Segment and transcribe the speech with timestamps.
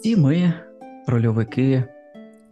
[0.00, 0.52] Всі ми,
[1.06, 1.84] рольовики,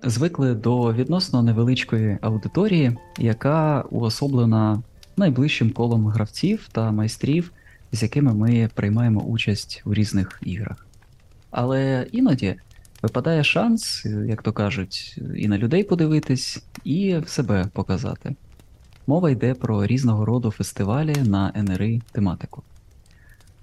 [0.03, 4.83] звикли до відносно невеличкої аудиторії, яка уособлена
[5.17, 7.53] найближчим колом гравців та майстрів,
[7.93, 10.87] з якими ми приймаємо участь у різних іграх.
[11.51, 12.57] Але іноді
[13.03, 18.35] випадає шанс, як то кажуть, і на людей подивитись, і в себе показати.
[19.07, 22.63] Мова йде про різного роду фестивалі на НРИ тематику.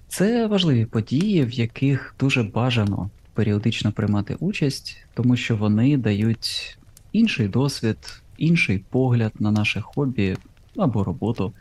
[0.08, 6.78] Це важливі події, в яких дуже бажано періодично приймати участь, тому що вони дають
[7.12, 7.98] інший досвід,
[8.38, 10.38] інший погляд на наше хобі
[10.78, 11.54] або роботу,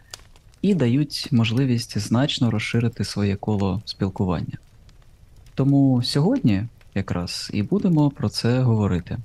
[0.62, 4.59] і дають можливість значно розширити своє коло спілкування.
[5.55, 9.18] Тому сьогодні якраз і будемо про це говорити,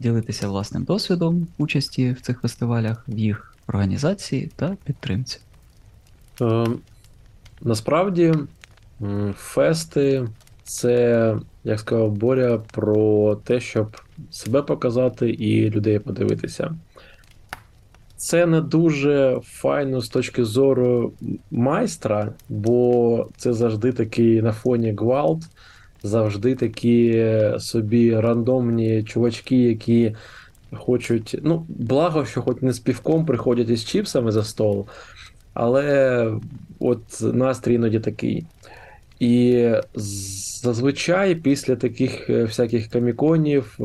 [0.00, 5.38] ділитися власним досвідом участі в цих фестивалях, в їх організації та підтримці.
[6.40, 6.66] Е,
[7.62, 8.34] насправді,
[9.36, 10.28] фести
[10.64, 11.36] це,
[11.68, 13.96] як сказав Боря, про те, щоб
[14.30, 16.74] себе показати і людей подивитися.
[18.16, 21.12] Це не дуже файно з точки зору
[21.50, 25.42] майстра, бо це завжди такий на фоні гвалт,
[26.02, 27.26] завжди такі
[27.58, 30.14] собі рандомні чувачки, які
[30.72, 31.38] хочуть.
[31.42, 34.86] Ну, благо, що хоч не з півком приходять із чіпсами за стол,
[35.54, 36.26] але
[36.80, 38.44] от настрій іноді такий.
[39.20, 39.68] І
[40.62, 43.84] зазвичай після таких е, всяких каміконів, е,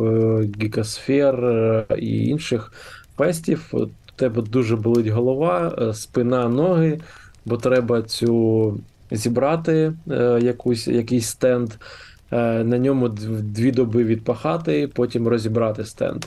[0.62, 2.74] гікосфер е, і інших
[3.18, 7.00] фестів у тебе дуже болить голова, спина, ноги,
[7.46, 8.80] бо треба цю
[9.12, 9.94] зібрати
[10.42, 11.72] якусь, якийсь стенд,
[12.32, 16.26] на ньому дві доби відпахати, потім розібрати стенд.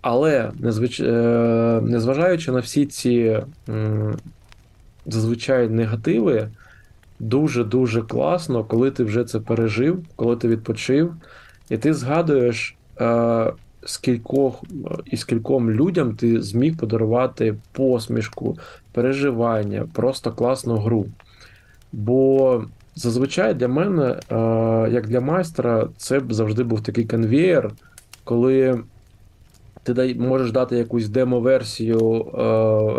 [0.00, 1.00] Але незвич...
[1.90, 3.40] незважаючи на всі ці
[5.06, 6.48] зазвичай негативи
[7.22, 11.14] дуже-дуже класно, коли ти вже це пережив, коли ти відпочив,
[11.70, 13.52] і ти згадуєш, е,
[13.84, 14.62] скількох
[15.04, 18.58] і скільком людям ти зміг подарувати посмішку,
[18.92, 21.06] переживання, просто класну гру.
[21.92, 22.64] Бо
[22.94, 24.36] зазвичай для мене, е,
[24.92, 27.70] як для майстра, це б завжди був такий конвеєр,
[28.24, 28.80] коли
[29.82, 32.38] ти можеш дати якусь демо-версію е,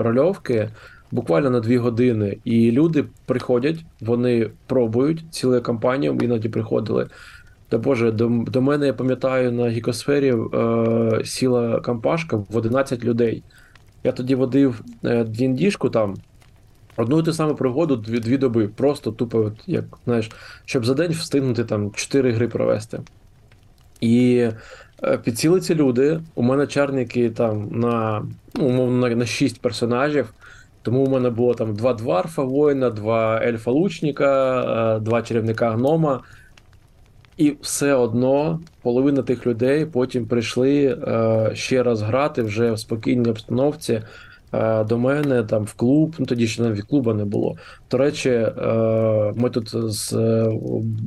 [0.03, 0.69] рольовки
[1.13, 2.38] буквально на дві години.
[2.44, 7.07] І люди приходять, вони пробують цілу кампанію, іноді приходили.
[7.69, 13.44] Та Боже, до до мене я пам'ятаю на гікосфері е, сіла кампашка в 11 людей.
[14.03, 16.16] Я тоді водив е, діндішку там.
[16.97, 18.68] Одну і ту саму пригоду дві дві доби.
[18.68, 20.31] Просто тупо, от, як знаєш,
[20.66, 23.00] щоб за день встигнути там 4 гри провести.
[24.01, 24.50] І
[25.03, 26.19] е, підсіли ці люди.
[26.35, 28.25] У мене чарники там на
[28.56, 30.34] ну, умовно на, на 6 персонажів.
[30.84, 36.22] Тому у мене було там два дварфа воїна, два ельфа-лучника, е, два чарівника гнома.
[37.38, 43.30] І все одно половина тих людей потім прийшли е, ще раз грати вже в спокійній
[43.30, 44.02] обстановці
[44.54, 46.16] е, до мене там в клуб.
[46.20, 47.56] Ну тоді ще навіть клуба не було.
[47.92, 48.30] До речі,
[49.36, 50.14] ми тут з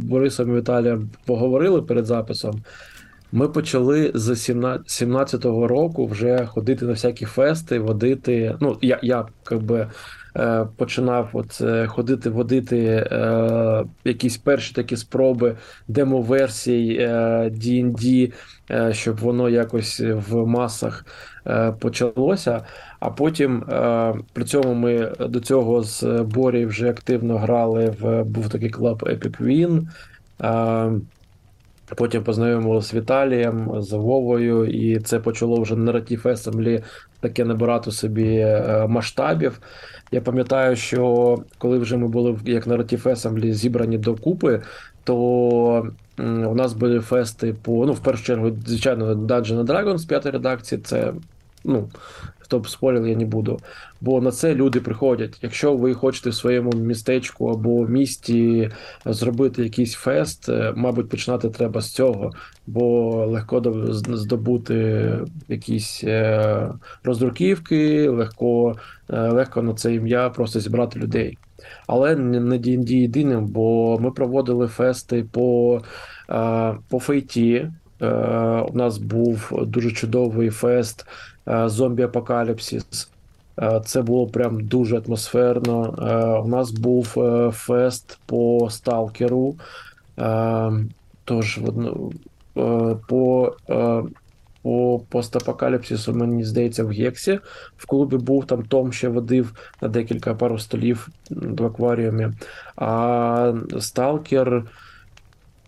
[0.09, 2.63] Борисом і Віталієм поговорили перед записом.
[3.33, 4.29] Ми почали з
[4.87, 8.57] 17-го року вже ходити на всякі фести, водити.
[8.61, 9.91] Ну, я я якби
[10.37, 12.79] е, починав от е, ходити, водити
[13.13, 15.57] е, якісь перші такі спроби
[15.89, 17.09] демо-версій е,
[17.51, 18.33] D&D,
[18.71, 21.07] е, щоб воно якось в масах
[21.47, 22.65] е, почалося.
[23.01, 28.49] А потім е, при цьому ми до цього з Борі вже активно грали в був
[28.49, 29.87] такий клуб Epic Win.
[30.43, 31.01] Е,
[31.95, 36.83] Потім познайомилися з Віталієм, з Вовою, і це почало вже наратив Assembly
[37.21, 39.61] таке набирати собі е, масштабів.
[40.13, 44.63] Я пам'ятаю, що коли вже ми були як наратив Assembly зібрані докупи,
[45.05, 45.17] то
[46.19, 50.81] у нас були фести по ну, в першу чергу, звичайно, Dungeon Dragons, п'ятої редакції.
[50.81, 51.13] Це
[51.65, 51.89] ну
[52.47, 53.59] хто б спорив, я не буду.
[54.01, 55.39] Бо на це люди приходять.
[55.43, 58.71] Якщо ви хочете в своєму містечку або місті
[59.05, 62.33] зробити якийсь фест, е, мабуть, починати треба з цього,
[62.67, 63.63] бо легко
[63.95, 65.11] здобути
[65.49, 66.69] якісь е,
[67.05, 68.77] роздруківки, легко
[69.11, 71.39] е, легко на це ім'я просто зібрати людей.
[71.87, 75.81] Але не D&D єдиним, бо ми проводили фести по
[76.89, 77.71] по фейті.
[78.69, 81.07] У нас був дуже чудовий фест
[81.47, 83.11] зомбі апокаліпсис.
[83.85, 85.95] Це було прям дуже атмосферно.
[86.45, 89.55] У нас був е, фест по сталкеру.
[91.25, 91.59] Тож
[92.57, 93.57] е, по
[94.63, 97.39] по постапокаліпсису, мені здається, в Гексі
[97.77, 99.53] в клубі був там Том ще водив
[99.83, 102.29] на декілька пару столів в акваріумі.
[102.77, 104.65] А Сталкер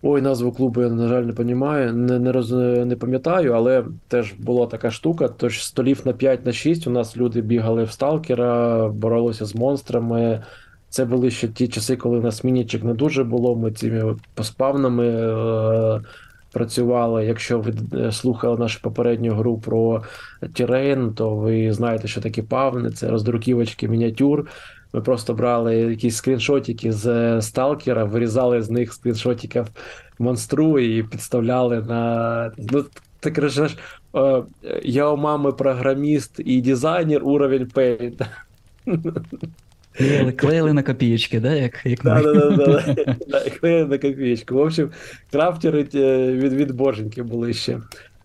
[0.01, 4.33] Ой, назву клубу я, на жаль, не понімаю, не, не, роз, не пам'ятаю, але теж
[4.33, 5.27] була така штука.
[5.27, 10.43] Тож столів на 5 на 6 у нас люди бігали в сталкера, боролися з монстрами.
[10.89, 13.55] Це були ще ті часи, коли у нас мінічок не дуже було.
[13.55, 16.01] Ми цими поспавнами е,
[16.51, 17.25] працювали.
[17.25, 20.03] Якщо ви е, слухали нашу попередню гру про
[20.53, 24.49] Тірейн, то ви знаєте, що такі pawn и, це роздруківочки мініатюр.
[24.93, 29.65] Ми просто брали якісь скріншотики з сталкера, вирізали з них скріншотиків
[30.19, 32.51] монстру і підставляли на.
[32.57, 32.85] Ну,
[33.19, 33.77] ти кажеш,
[34.15, 34.43] е,
[34.83, 38.25] я у мами програміст і дизайнер, уровень Paint.
[39.97, 41.55] Клеїли, клеїли на копієчки, да?
[41.55, 42.95] як, як Да, да, да, да,
[43.27, 43.49] да.
[43.59, 44.55] Клеїли на копієчку.
[44.55, 44.89] В общем,
[45.31, 47.79] крафтери е, від, від боженьки були ще.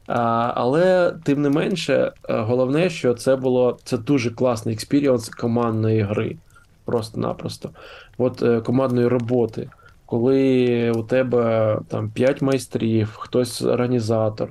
[0.06, 6.00] А, але тим не менше, е, головне, що це було це дуже класний experience командної
[6.00, 6.36] гри.
[6.84, 7.70] Просто-напросто.
[8.18, 9.68] От е, командної роботи.
[10.06, 14.48] Коли у тебе там 5 майстрів, хтось організатор,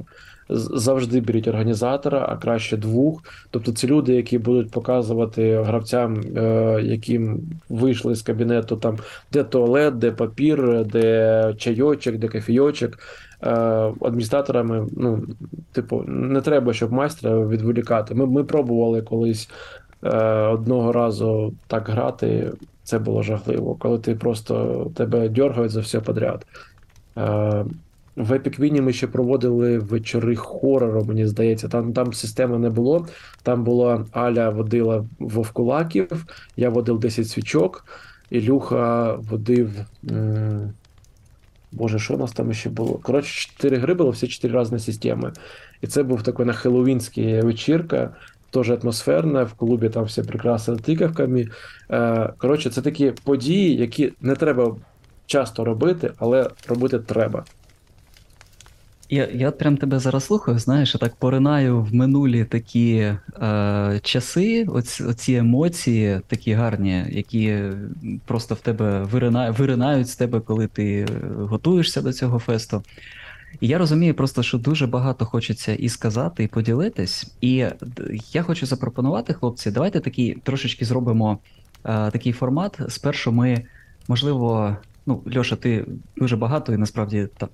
[0.50, 3.24] завжди беріть організатора, а краще двох.
[3.52, 8.98] Тобто це люди, які будуть показувати гравцям, е, яким вийшли з кабінету, там
[9.32, 13.00] де туалет, де папір, де чайочок, де кофійочок.
[13.46, 13.50] Е,
[14.02, 15.24] адміністраторами, ну,
[15.72, 18.16] типу, не треба, щоб майстра відволікати.
[18.16, 19.50] Ми, ми пробували колись
[20.10, 22.52] одного разу так грати.
[22.84, 26.46] Це було жахливо, коли ти просто тебе дергають за все подряд.
[27.18, 27.66] Е,
[28.16, 31.68] в Epic Win ми ще проводили вечори хорору, мені здається.
[31.68, 33.08] Там там системи не було.
[33.44, 36.26] Там була Аля водила вовкулаків,
[36.58, 37.86] я водив 10 свічок,
[38.30, 39.72] Ілюха водив.
[40.12, 40.74] м,
[41.72, 42.94] Боже, що у нас там ще було?
[42.94, 45.34] Коротше, 4 гри було, всі 4 різні системи.
[45.82, 48.16] І це був такий на хеллоуінський вечірка,
[48.54, 51.48] теж атмосферна, в клубі там все прикрасили тикавками.
[51.92, 54.76] Е, Коротше, це такі події, які не треба
[55.26, 57.46] часто робити, але робити треба.
[59.10, 64.66] Я, я прям тебе зараз слухаю, знаєш, я так поринаю в минулі такі е, часи,
[64.66, 67.60] оці, оці емоції такі гарні, які
[68.26, 71.08] просто в тебе вирина, виринають з тебе, коли ти
[71.38, 72.84] готуєшся до цього фесту.
[73.62, 77.34] Я розумію просто, що дуже багато хочеться і сказати, і поділитись.
[77.42, 77.66] І
[78.32, 81.40] я хочу запропонувати, хлопці, давайте такий трошечки зробимо
[81.84, 82.80] е, такий формат.
[82.90, 83.66] Спершу ми,
[84.08, 85.86] можливо, ну, Льоша, ти
[86.18, 87.48] дуже багато і насправді та,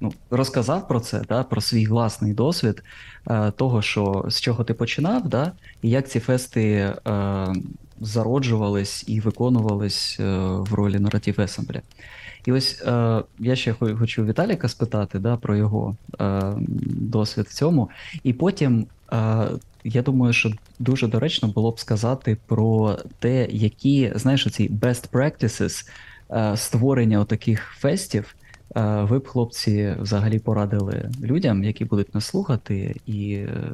[0.00, 2.82] ну, розказав про це, да, про свій власний досвід
[3.30, 5.52] е, того, що з чого ти починав, да,
[5.82, 6.94] і як ці фести е,
[8.00, 11.80] зароджувались і виконувались е, в ролі наратив Есемблі.
[12.46, 16.52] І ось е, я ще хочу Віталіка спитати да, про його е,
[16.88, 17.90] досвід в цьому.
[18.22, 19.48] І потім е,
[19.84, 25.88] я думаю, що дуже доречно було б сказати про те, які, знаєш, ці best practices
[26.30, 28.34] е, створення таких фестів.
[28.76, 33.72] е, Ви б, хлопці, взагалі порадили людям, які будуть нас слухати, і е,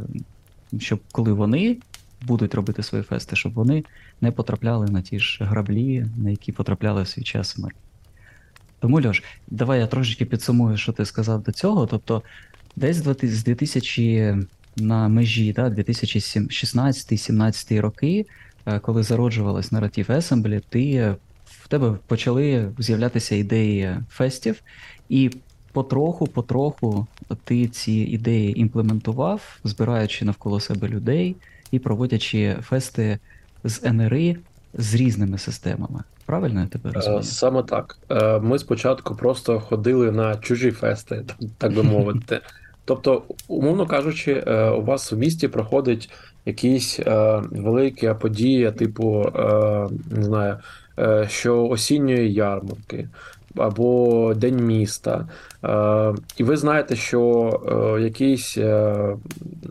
[0.79, 1.77] щоб коли вони
[2.23, 3.85] будуть робити свої фести, щоб вони
[4.21, 7.69] не потрапляли на ті ж граблі, на які потрапляли в свій час ми.
[8.83, 11.87] Тому, Льош, давай я трошечки підсумую, що ти сказав до цього.
[11.87, 12.23] Тобто,
[12.77, 14.37] десь з 2000
[14.77, 18.27] на межі, да, 2016-17 роки,
[18.67, 24.63] е, коли зароджувалась наратив Assembly, ти е, в тебе почали з'являтися ідеї фестів,
[25.09, 25.31] і
[25.73, 27.07] потроху, потроху
[27.45, 31.37] ти ці ідеї імплементував, збираючи навколо себе людей
[31.71, 33.19] і проводячи фести
[33.65, 34.37] з НРИ
[34.75, 36.03] з різними системами.
[36.27, 37.23] Правильно я тебе Е, розумію?
[37.23, 37.99] Саме так.
[38.11, 41.25] Е, Ми спочатку просто ходили на чужі фести,
[41.59, 42.41] так би мовити.
[42.85, 46.11] Тобто, умовно кажучи, е, у вас в місті проходить
[46.47, 47.01] якісь
[47.51, 49.33] велика подія, типу,
[50.11, 50.59] не знаю,
[51.29, 53.09] що осінньої ярмарки
[53.57, 55.29] або День міста.
[55.65, 57.51] Е, І ви знаєте, що
[57.99, 59.17] е, якийсь е,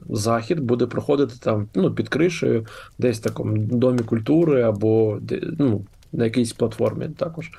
[0.10, 2.66] захід буде проходити там ну, під кришею,
[2.98, 5.20] десь в такому домі культури або
[5.60, 7.52] ну, на якійсь платформі також.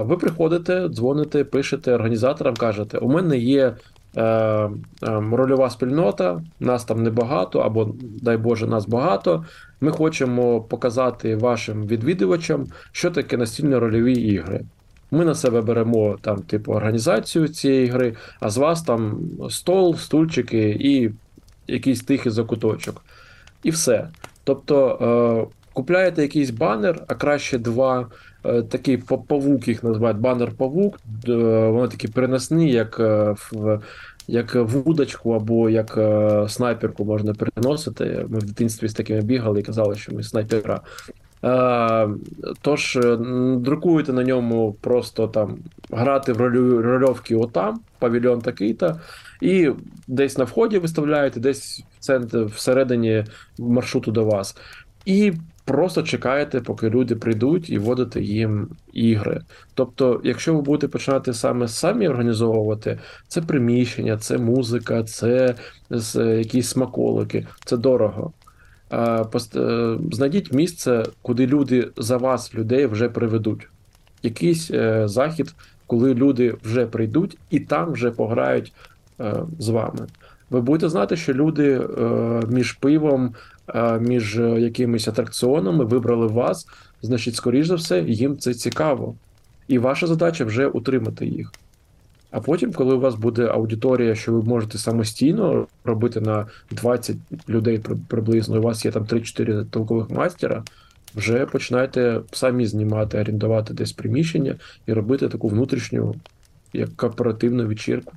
[0.00, 3.76] Ви приходите, дзвоните, пишете організаторам, кажете: у мене є
[4.16, 4.70] е, е,
[5.32, 9.44] рольова спільнота, нас там небагато, або, дай Боже, нас багато.
[9.80, 14.64] Ми хочемо показати вашим відвідувачам, що таке настільно-рольові ігри.
[15.10, 19.20] Ми на себе беремо там, типу, організацію цієї гри, а з вас там
[19.50, 21.10] стол, стульчики і
[21.66, 23.04] якийсь тихий закуточок.
[23.62, 24.08] І все.
[24.44, 24.98] Тобто
[25.50, 28.08] е, купляєте якийсь банер, а краще два.
[28.44, 28.96] е, Такий
[29.28, 30.98] павук їх називають банер-павук.
[31.72, 33.80] Вони такі переносні, як е, в
[34.28, 38.26] як вудочку або як е, снайперку можна переносити.
[38.28, 40.80] Ми в дитинстві з такими бігали і казали, що ми снайпера.
[41.44, 42.08] Е,
[42.60, 43.16] Тож е,
[43.56, 45.58] друкуєте на ньому просто там
[45.90, 46.38] грати в
[46.80, 49.00] рольовки отам, павільйон такий-то,
[49.40, 49.70] і
[50.08, 53.24] десь на вході виставляєте, десь в центр, всередині
[53.58, 54.56] маршруту до вас.
[55.04, 55.32] І
[55.66, 59.40] просто чекаєте, поки люди прийдуть і вводите їм ігри.
[59.74, 65.54] Тобто, якщо ви будете починати саме самі організовувати, це приміщення, це музика, це
[65.90, 68.32] з- якісь смаколики, це дорого.
[68.90, 69.24] Е,
[69.56, 73.68] е, Знайдіть місце, куди люди за вас, людей, вже приведуть.
[74.22, 75.54] Якийсь е, захід,
[75.86, 78.72] коли люди вже прийдуть і там вже пограють
[79.20, 80.06] е, з вами.
[80.50, 82.02] Ви будете знати, що люди е,
[82.48, 83.30] між пивом, е,
[84.00, 86.66] між е, якимись атракціонами вибрали вас,
[87.02, 89.14] значить, скоріш за все, їм це цікаво.
[89.68, 91.52] І ваша задача вже утримати їх.
[92.30, 97.16] А потім, коли у вас буде аудиторія, що ви можете самостійно робити на 20
[97.48, 100.64] людей приблизно, у вас є там 3-4 толкових майстера,
[101.14, 104.56] вже починайте самі знімати, орендувати десь приміщення
[104.86, 106.14] і робити таку внутрішню,
[106.72, 108.12] як корпоративну вечірку.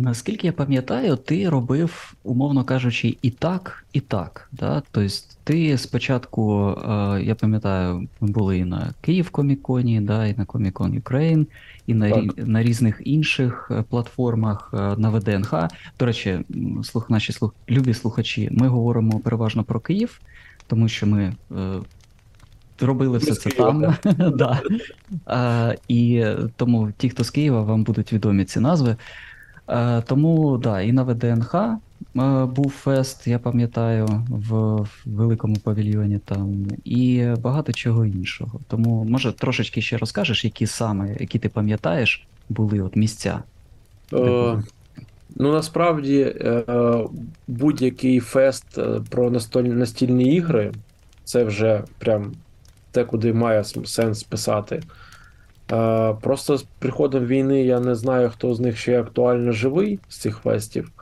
[0.00, 4.48] Наскільки я пам'ятаю, ти робив, умовно кажучи, і так, і так.
[4.52, 4.82] Да?
[4.90, 5.14] Тобто
[5.44, 10.98] ти спочатку, е, я пам'ятаю, ми були і на Київ Коміконі, да, і на Комікон
[10.98, 11.46] Ukraine,
[11.86, 12.24] і на, Так.
[12.36, 15.54] на різних інших е, платформах е, на ВДНХ.
[15.98, 16.38] До речі,
[16.84, 20.20] слух, наші слух, любі слухачі, ми говоримо переважно про Київ,
[20.66, 21.32] тому що ми.
[22.80, 23.96] Робили все це там.
[24.34, 24.62] да.
[25.26, 26.24] а, і
[26.56, 28.96] тому ті, хто з Києва, вам будуть відомі ці назви.
[29.68, 31.78] Е, тому да, і на ВДНХ е,
[32.44, 38.60] був фест, я пам'ятаю, в, великому павільйоні там, і багато чого іншого.
[38.68, 43.42] Тому, може, трошечки ще розкажеш, які саме, які ти пам'ятаєш, були от місця.
[44.12, 44.62] Е,
[45.36, 46.64] ну, насправді, е,
[47.48, 48.78] будь-який фест
[49.10, 49.30] про
[49.62, 50.72] настільні ігри
[51.24, 52.32] це вже прям
[52.90, 54.82] те, куди має сенс писати.
[55.72, 60.16] Е, Просто з приходом війни я не знаю, хто з них ще актуально живий з
[60.16, 60.92] цих фестів.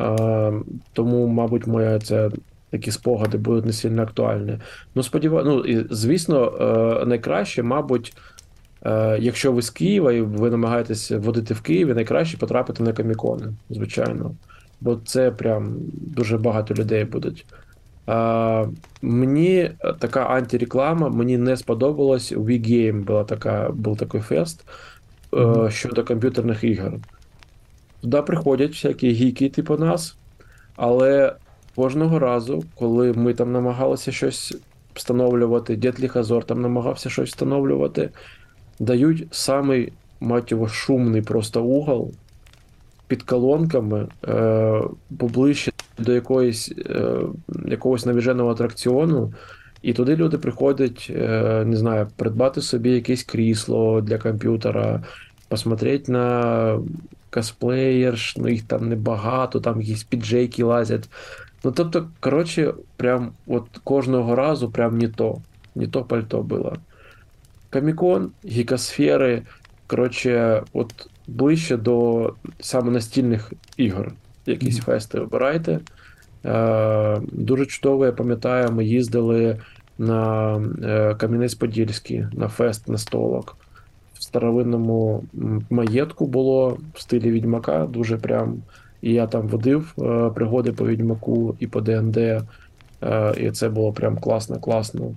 [0.00, 0.52] Е,
[0.92, 2.30] Тому, мабуть, моя це
[2.70, 4.58] такі спогади будуть не сильно актуальні.
[4.94, 8.16] Ну, сподіваюся, ну, звісно, е, найкраще, мабуть,
[9.18, 14.34] якщо ви з Києва і ви намагаєтесь водити в Києві, найкраще потрапити на комікони, звичайно.
[14.80, 17.46] Бо це прям дуже багато людей будуть.
[19.02, 22.32] Мені така антиреклама, мені не сподобалось.
[22.32, 24.64] У V-Game була така, був такий фест
[25.34, 25.70] е, Мгм.
[25.70, 26.92] щодо комп'ютерних ігор.
[28.00, 30.16] Туди приходять всякі гіки, типу нас,
[30.76, 31.36] але
[31.74, 34.56] кожного разу, коли ми там намагалися щось
[34.94, 38.10] встановлювати, Дід Ліхазор там намагався щось встановлювати,
[38.78, 42.12] дають самий, мать його, шумний просто угол
[43.06, 44.82] під колонками, е,
[45.18, 47.18] поближче до якоїсь, е,
[47.66, 49.32] якогось навіженого атракціону.
[49.82, 55.02] І туди люди приходять, е, не знаю, придбати собі якесь крісло для комп'ютера,
[55.48, 56.78] посмотреть на
[57.30, 61.08] косплеєрш, ну їх там небагато, там якісь піджейки лазять.
[61.64, 65.42] Ну, тобто, коротше, прям от кожного разу прям не то,
[65.74, 66.76] не то пальто було.
[67.70, 69.42] Комікон, гікосфери,
[69.86, 74.12] коротше, от ближче до саме настільних ігор.
[74.46, 75.80] Якісь фести обирайте.
[76.44, 79.56] Е, дуже чудово, я пам'ятаю, ми їздили
[79.98, 83.56] на е, Кам'янець-Подільський, на фест настолок.
[84.14, 85.24] В старовинному
[85.70, 88.62] маєтку було в стилі Відьмака, дуже прям.
[89.02, 92.16] І я там водив е, пригоди по Відьмаку і по ДНД.
[92.16, 95.14] Е, і це було прям класно, класно.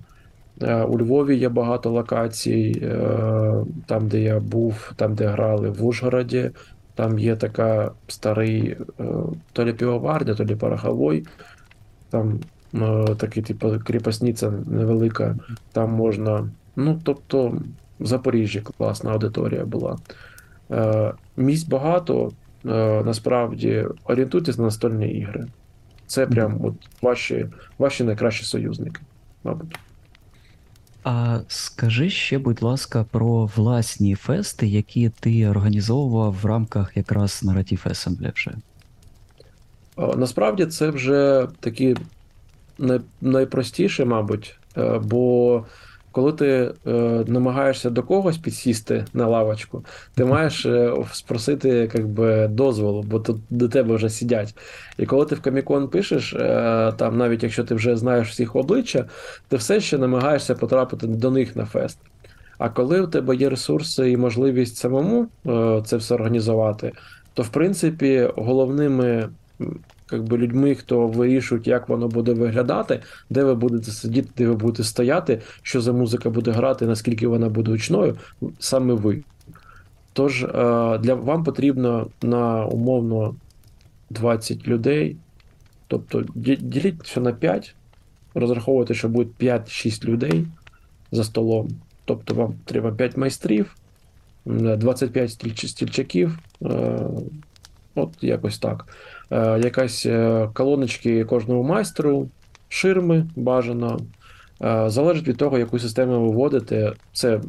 [0.62, 5.84] Е, У Львові є багато локацій, е, там, де я був, там, де грали в
[5.84, 6.50] Ужгороді.
[6.98, 9.04] Там є така старий е,
[9.52, 11.26] то лі півоварня, то лі пороховой.
[12.10, 12.40] Там
[12.74, 15.36] е, такий, типу, кріпосниця невелика.
[15.72, 16.50] Там можна.
[16.76, 17.62] Ну, тобто,
[18.00, 19.98] в Запоріжжі класна аудиторія була.
[20.70, 22.32] Е, Місць багато.
[23.04, 25.46] Насправді орієнтуйтесь на настольні ігри.
[26.06, 27.46] Це прям от ваші,
[27.78, 29.00] ваші найкращі союзники,
[29.44, 29.78] мабуть.
[31.04, 37.88] А скажи ще, будь ласка, про власні фести, які ти організовував в рамках якраз Narrative
[37.88, 38.54] Assembly вже.
[40.16, 41.96] Насправді це вже такі
[43.20, 45.64] найпростіше, мабуть, е, бо
[46.12, 46.46] коли ти
[46.86, 46.90] е,
[47.26, 49.84] намагаєшся до когось підсісти на лавочку,
[50.14, 52.08] ти маєш е, спросити як
[52.50, 54.54] дозволу, бо тут до тебе вже сидять.
[54.98, 59.04] І коли ти в Комікон пишеш, е, там навіть якщо ти вже знаєш всіх обличчя,
[59.48, 61.98] ти все ще намагаєшся потрапити до них на фест.
[62.58, 66.92] А коли у тебе є ресурси і можливість самому е, це все організувати,
[67.34, 69.28] то в принципі головними
[70.12, 73.00] якби, людьми, хто вирішують, як воно буде виглядати,
[73.30, 77.48] де ви будете сидіти, де ви будете стояти, що за музика буде грати, наскільки вона
[77.48, 78.16] буде гучною,
[78.58, 79.22] саме ви.
[80.12, 80.48] Тож е,
[80.98, 83.34] для вам потрібно на умовно
[84.10, 85.16] 20 людей,
[85.86, 87.74] тобто діліть все на 5,
[88.34, 90.46] розраховуйте, що буде 5-6 людей
[91.12, 91.68] за столом.
[92.04, 93.76] Тобто вам треба 5 майстрів,
[94.44, 96.98] 25 стільчаків, е,
[97.94, 98.86] от якось так.
[99.30, 102.28] Е, Якась е, колоночки кожному майстру,
[102.68, 103.98] ширми бажано.
[104.62, 106.92] Е, Залежить від того, яку систему ви вводите.
[107.12, 107.40] Це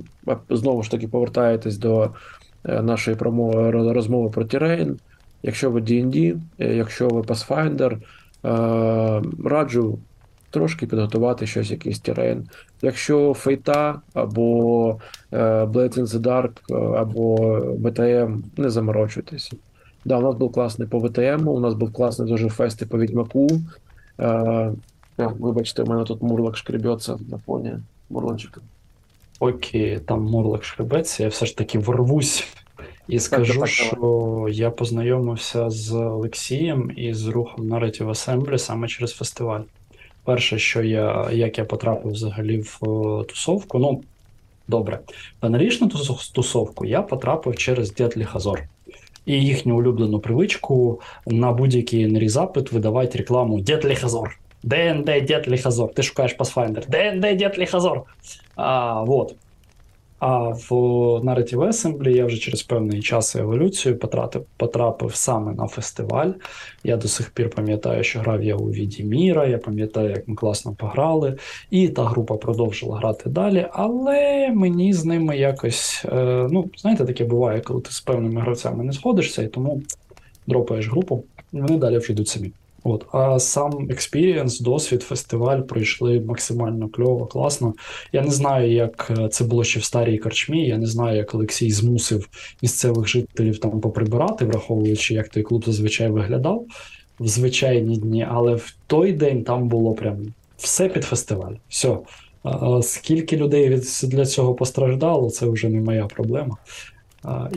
[0.49, 2.09] знову ж таки повертаєтесь до
[2.63, 4.95] нашої промови розмови про Terrain.
[5.43, 7.97] Якщо ви D&D, якщо ви Pathfinder,
[9.45, 9.99] раджу
[10.49, 12.41] трошки підготувати щось, якийсь Terrain.
[12.81, 14.89] Якщо Фейта або
[15.31, 19.51] Blades in the Dark, або ВТМ, не заморочуйтесь.
[20.09, 23.47] Да, у нас був класний по ВТМ, у нас був класний дуже фест по Відьмаку.
[24.19, 24.27] Е,
[25.19, 27.73] е, вибачте, у мене тут мурлок шкребеться на фоні
[28.09, 28.61] мурлончика.
[29.39, 32.47] Поки там Морлок шкребеться, я все ж таки ворвусь
[33.07, 39.11] і скажу, так, що я познайомився з Олексієм і з рухом Narrative Assembly саме через
[39.11, 39.61] фестиваль.
[40.23, 44.03] Перше, що я, як я потрапив взагалі в е, тусовку, ну
[44.67, 44.99] добре,
[45.41, 45.87] в аналітичну
[46.33, 48.63] тусовку я потрапив через Дятлі Хазор.
[49.29, 54.39] І їхню улюблену привичку на будь-який NRI запит видавати рекламу Дятлі Хазор.
[54.63, 55.93] ДНД Дятлі Хазор.
[55.93, 56.89] Ти шукаєш Pathfinder.
[56.89, 58.01] ДНД Дятлі Хазор.
[58.55, 59.35] А, вот.
[60.19, 60.71] А в
[61.23, 66.31] Narrative Assembly я вже через певний час еволюцію потрапив, потрапив саме на фестиваль.
[66.83, 70.35] Я до сих пір пам'ятаю, що грав я у Віді Міра, я пам'ятаю, як ми
[70.35, 71.37] класно пограли,
[71.69, 77.25] і та група продовжила грати далі, але мені з ними якось, е, ну, знаєте, таке
[77.25, 79.81] буває, коли ти з певними гравцями не сходишся, і тому
[80.47, 81.23] дропаєш групу,
[81.53, 82.51] і вони далі вже йдуть самі.
[82.83, 87.73] От, а сам experience, досвід, фестиваль пройшли максимально кльово, класно.
[88.11, 90.67] Я не знаю, як е, це було ще в старій корчмі.
[90.67, 92.29] Я не знаю, як Олексій змусив
[92.61, 96.65] місцевих жителів там поприбирати, враховуючи, як той клуб зазвичай виглядав
[97.19, 98.27] в звичайні дні.
[98.31, 101.53] Але в той день там було прям все під фестиваль.
[101.69, 101.97] Все.
[102.81, 106.57] Скільки людей від для цього постраждало, це вже не моя проблема.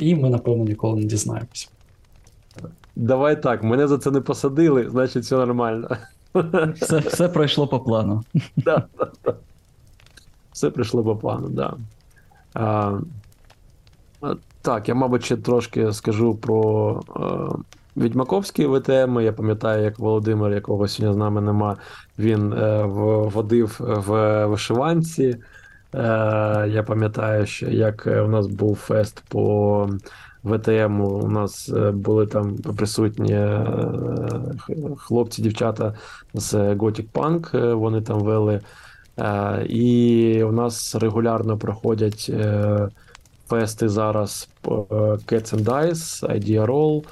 [0.01, 1.69] І ми, напевно, ніколи не дізнаємося.
[2.97, 5.89] Давай так, мене за це не посадили, значить все нормально.
[6.75, 8.25] Все, все пройшло по плану.
[8.57, 9.35] Да, да, да.
[10.53, 11.77] Все прийшло по плану, да.
[12.55, 12.99] А,
[14.21, 17.57] а, так, я, мабуть, ще трошки скажу про е,
[17.97, 19.21] відьмаковські ВТМ.
[19.21, 21.77] Я пам'ятаю, як Володимир, якого сьогодні з нами нема,
[22.19, 25.37] він е, водив в вишиванці.
[25.95, 25.99] Е,
[26.69, 29.89] я пам'ятаю, що як е, у нас був фест по
[30.45, 33.67] ВТМ, у нас е, були там присутні е,
[34.97, 35.95] хлопці, дівчата
[36.35, 38.61] з Gothic Punk, е, вони там вели.
[39.69, 42.33] І у нас регулярно проходять
[43.49, 47.05] фести зараз Cats and Dice, Idea Roll,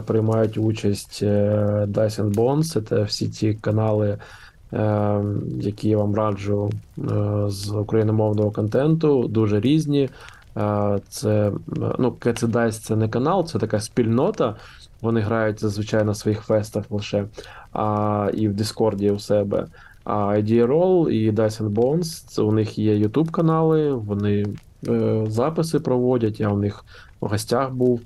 [0.00, 4.18] приймають участь Dice and Bones, це всі ті канали,
[5.60, 6.70] які я вам раджу
[7.46, 10.10] з україномовного контенту, дуже різні.
[11.08, 11.52] Це
[11.98, 14.56] ну, and Dice це не канал, це така спільнота.
[15.02, 17.24] Вони грають зазвичай на своїх фестах лише
[17.72, 19.66] а, і в Дискорді у себе.
[20.04, 24.46] А Idea Roll і Dice and Bones, це у них є YouTube канали, вони
[24.88, 26.84] е, записи проводять, я у них
[27.20, 28.00] в гостях був.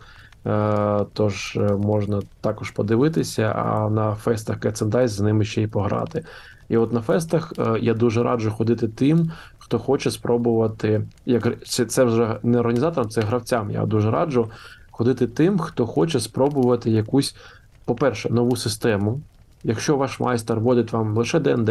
[0.47, 5.63] Е, тож е, можна також подивитися, а на фестах Cats and Dice з ними ще
[5.63, 6.25] й пограти.
[6.69, 9.31] І от на фестах е, я дуже раджу ходити тим,
[9.71, 11.03] хто хоче спробувати.
[11.27, 13.71] Як це, це вже не організаторам, це гравцям.
[13.71, 14.51] Я дуже раджу
[14.91, 17.37] ходити тим, хто хоче спробувати якусь,
[17.85, 19.21] по-перше, нову систему.
[19.65, 21.71] Якщо ваш майстер вводить вам лише ДНД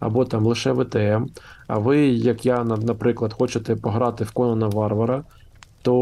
[0.00, 1.26] або там лише ВТМ,
[1.66, 5.22] а ви, як я, наприклад, хочете пограти в Конана Варвара,
[5.82, 6.00] то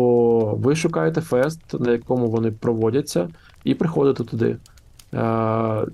[0.62, 3.28] ви шукаєте фест, на якому вони проводяться,
[3.64, 4.56] і приходите туди.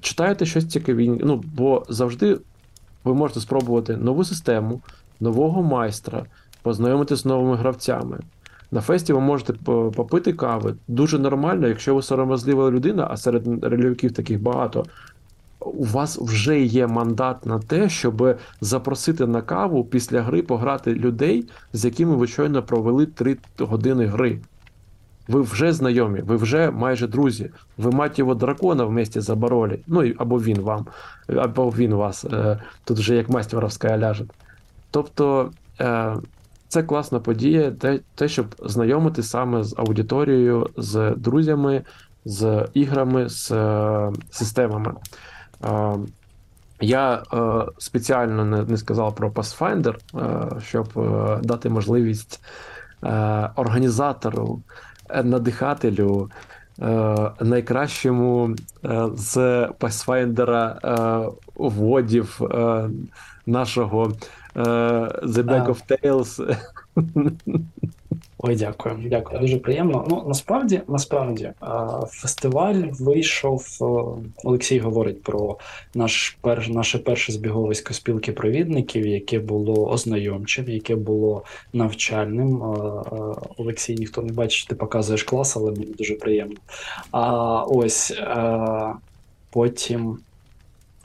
[0.01, 2.39] Читаєте щось цікаві, ну, бо завжди
[3.05, 4.81] ви можете спробувати нову систему,
[5.23, 6.25] нового майстра,
[6.63, 8.19] познайомитися з новими гравцями.
[8.71, 9.53] На фесті ви можете
[9.97, 10.75] попити кави.
[10.89, 14.85] Дуже нормально, якщо ви сором'язлива людина, а серед рельєвиків таких багато,
[15.61, 21.49] у вас вже є мандат на те, щоб запросити на каву після гри пограти людей,
[21.73, 24.41] з якими ви щойно провели 3 години гри.
[25.29, 27.51] Ви вже знайомі, ви вже майже друзі.
[27.79, 29.79] Ви мать його дракона вместе забороли.
[29.87, 30.87] Ну або він вам,
[31.37, 32.25] або він вас.
[32.25, 34.25] Е, Тут вже як мастеровська ляже.
[34.93, 35.51] Тобто
[35.81, 36.17] е,
[36.69, 37.73] це класна подія,
[38.15, 41.83] те, щоб знайомити саме з аудиторією, з друзями,
[42.25, 44.95] з іграми, з е, системами.
[45.65, 45.95] Е,
[46.81, 47.23] я
[47.79, 49.95] спеціально не, сказав про Pathfinder,
[50.61, 50.89] щоб
[51.43, 52.41] дати можливість
[53.57, 54.63] організатору,
[55.25, 56.31] надихателю,
[57.41, 58.57] найкращому
[59.15, 60.75] з Pathfinder
[61.55, 62.91] вводів е,
[63.47, 64.13] нашого
[64.55, 66.57] The Bag of Tales.
[68.45, 69.41] Ой, дякую, дякую.
[69.41, 70.07] Дуже приємно.
[70.11, 71.53] Ну насправді, насправді,
[72.09, 73.67] фестиваль вийшов.
[74.45, 75.59] Олексій говорить про
[75.95, 82.63] наш пер, наше перше збіговисько спілки провідників, яке було ознайомчим, яке було навчальним.
[83.57, 86.57] Олексій, ніхто не бачить, ти показуєш клас, але мені дуже приємно.
[87.11, 88.15] А ось
[89.51, 90.19] потім.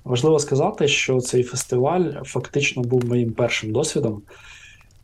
[0.07, 4.21] Важливо сказати, що цей фестиваль фактично був моїм першим досвідом.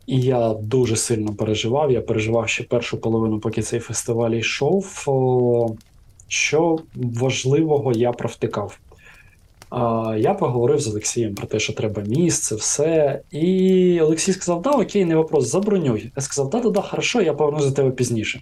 [0.06, 1.92] І я дуже сильно переживав.
[1.92, 5.06] Я переживав ще першу половину, поки цей фестиваль йшов.
[6.28, 8.78] Що важливого я провтикав.
[10.16, 13.20] Я поговорив з Олексієм про те, що треба місце, все.
[13.30, 16.12] І Олексій сказав: да, окей, не вопрос, забронюй.
[16.16, 18.40] Я сказав, да, да, да, хорошо, я повернусь до тебе пізніше.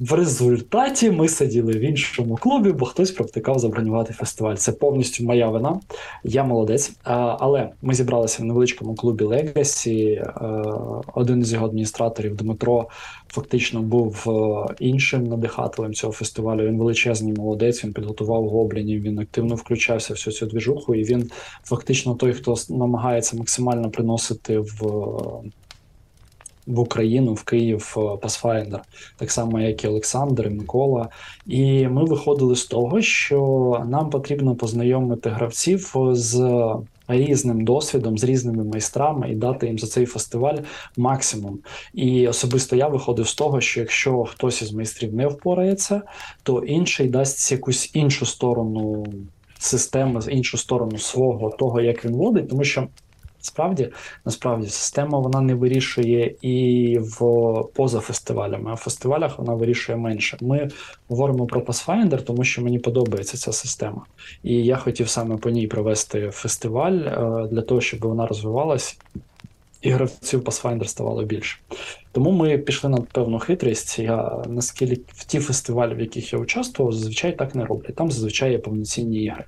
[0.00, 4.54] В результаті ми сиділи в іншому клубі, бо хтось провтикав забронювати фестиваль.
[4.54, 5.80] Це повністю моя вина.
[6.24, 6.92] Я молодець.
[7.38, 10.22] Але ми зібралися в невеличкому клубі Legacy.
[11.14, 12.88] Один з його адміністраторів Дмитро
[13.28, 16.66] фактично був е, іншим надихателем цього фестивалю.
[16.66, 17.84] Він величезний молодець.
[17.84, 19.02] Він підготував гоблінів.
[19.02, 21.30] Він активно включався в всю цю двіжуху, і він
[21.64, 24.82] фактично той, хто намагається максимально приносити в.
[26.66, 28.78] В Україну, в Київ е, Pathfinder,
[29.16, 31.08] так само, як і Олександр, і Микола.
[31.46, 36.40] І ми виходили з того, що нам потрібно познайомити гравців з
[37.08, 40.56] різним досвідом, з різними майстрами і дати їм за цей фестиваль
[40.96, 41.58] максимум.
[41.94, 46.02] І особисто я виходив з того, що якщо хтось із майстрів не впорається,
[46.42, 49.06] то інший дасть якусь іншу сторону
[49.58, 52.88] системи, іншу сторону свого того, як він водить, тому що.
[53.46, 53.88] Справді,
[54.24, 57.18] насправді, система вона не вирішує і в
[57.74, 60.36] поза фестивалями, а в фестивалях вона вирішує менше.
[60.40, 60.68] Ми
[61.08, 64.02] говоримо про Pathfinder, тому що мені подобається ця система.
[64.42, 68.98] І я хотів саме по ній провести фестиваль е, для того, щоб вона розвивалась,
[69.82, 71.58] і гравців Pathfinder ставало більше.
[72.12, 73.98] Тому ми пішли на певну хитрість.
[73.98, 77.94] Я наскільки в ті фестивалі, в яких я участвував, зазвичай так не роблять.
[77.94, 79.44] Там зазвичай є повноцінні ігри.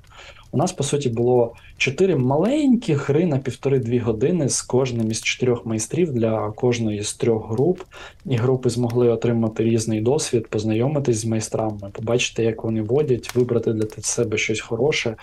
[0.53, 5.67] У нас, по суті, було чотири маленькі гри на півтори-дві години з кожним із чотирьох
[5.67, 7.81] майстрів для кожної з трьох груп.
[8.27, 14.03] І групи змогли отримати різний досвід, познайомитись з майстрами, побачити, як вони водять, вибрати для
[14.03, 15.17] себе щось хороше.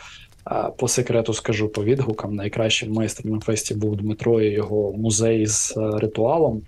[0.78, 2.36] По секрету скажу по відгукам.
[2.36, 6.62] Найкращим майстром на фесті був Дмитро і його музей з е, ритуалом,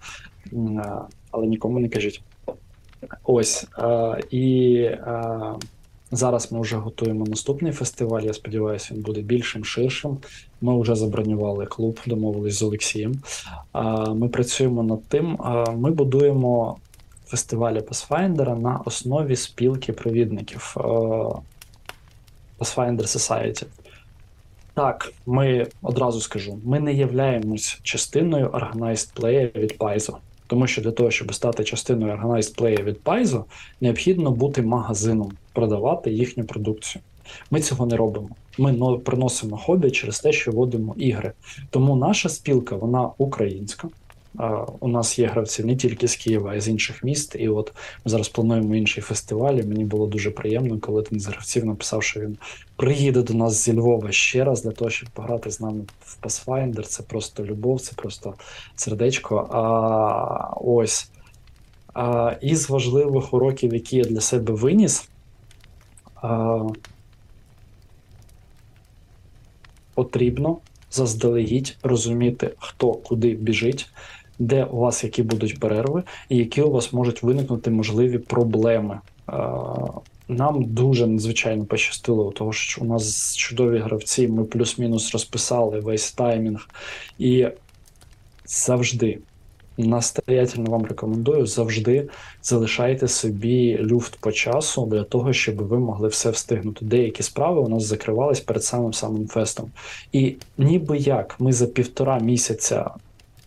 [1.31, 2.21] але нікому не кажіть.
[3.23, 3.67] Ось.
[4.31, 5.55] І а,
[6.11, 8.21] зараз ми вже готуємо наступний фестиваль.
[8.21, 10.17] Я сподіваюся, він буде більшим, ширшим.
[10.61, 13.21] Ми вже забронювали клуб, домовились з Олексієм.
[14.15, 15.39] Ми працюємо над тим.
[15.75, 16.77] Ми будуємо
[17.25, 20.73] фестивалі Pathfinder на основі спілки провідників
[22.59, 23.65] Pathfinder Society.
[24.73, 30.15] Так, ми одразу скажу, ми не являємось частиною Organized Play від Paizo.
[30.47, 33.43] Тому що для того, щоб стати частиною Organized Play від Paizo,
[33.81, 37.01] необхідно бути магазином, продавати їхню продукцію.
[37.51, 38.29] Ми цього не робимо.
[38.57, 41.31] Ми приносимо хобі через те, що водимо ігри.
[41.69, 43.87] Тому наша спілка, вона українська.
[44.79, 47.35] У нас є гравці не тільки з Києва, а й з інших міст.
[47.39, 47.73] І от
[48.05, 49.53] ми зараз плануємо інший фестиваль.
[49.53, 52.37] і Мені було дуже приємно, коли один з гравців написав, що він
[52.75, 56.81] приїде до нас зі Львова ще раз для того, щоб пограти з нами в Pathfinder.
[56.81, 58.33] Це просто любов, це просто
[58.75, 59.49] сердечко.
[59.51, 61.11] А ось
[61.93, 65.09] а, із важливих уроків, які я для себе виніс.
[66.15, 66.59] А,
[69.93, 70.57] потрібно
[70.91, 73.89] заздалегідь розуміти, хто куди біжить,
[74.39, 78.99] де у вас які будуть перерви, і які у вас можуть виникнути можливі проблеми.
[80.29, 86.69] Нам дуже надзвичайно пощастило, тому що у нас чудові гравці, ми плюс-мінус розписали весь таймінг.
[87.19, 87.47] І
[88.45, 89.19] завжди
[89.77, 92.09] настоятельно вам рекомендую завжди
[92.43, 96.85] залишайте собі люфт по часу для того, щоб ви могли все встигнути.
[96.85, 99.71] Деякі справи у нас закривались перед самим самим фестом.
[100.11, 102.89] І ніби як ми за півтора місяця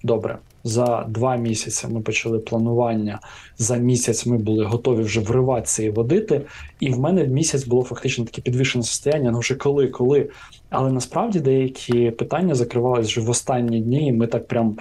[0.02, 0.38] добре.
[0.64, 3.20] За два місяці ми почали планування.
[3.58, 6.42] За місяць ми були готові вже вриватися і водити.
[6.80, 9.30] І в мене в місяць було фактично таке підвішене состояння.
[9.30, 10.30] Ну вже коли, коли.
[10.70, 14.12] Але насправді деякі питання закривались вже в останні дні.
[14.12, 14.78] Ми так прям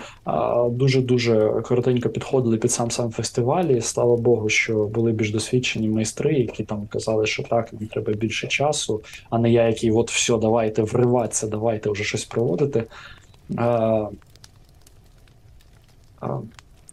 [0.69, 3.65] дуже дуже коротенько підходили під сам сам фестиваль.
[3.65, 8.13] І слава Богу, що були більш досвідчені майстри, які там казали, що так, нам треба
[8.13, 12.83] більше часу, а не я, який от все, давайте вриватися, давайте вже щось проводити.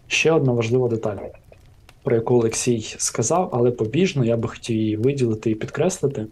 [0.07, 1.17] Ще одна важлива деталь,
[2.03, 6.27] про яку Олексій сказав, але побіжно я би хотів її виділити і підкреслити.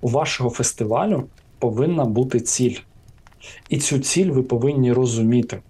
[0.00, 1.24] У вашого фестивалю
[1.58, 2.76] повинна бути ціль.
[3.68, 5.60] І цю ціль ви повинні розуміти.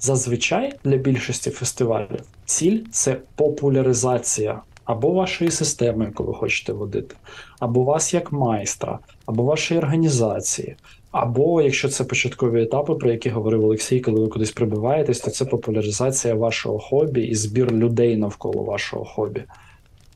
[0.00, 7.16] Зазвичай для більшості фестивалів ціль це популяризація або вашої системи, яку ви хочете водити,
[7.60, 10.76] або вас як майстра, або вашої організації,
[11.12, 15.44] або якщо це початкові етапи, про які говорив Олексій, коли ви кудись прибиваєтесь, то це
[15.44, 19.42] популяризація вашого хобі і збір людей навколо вашого хобі.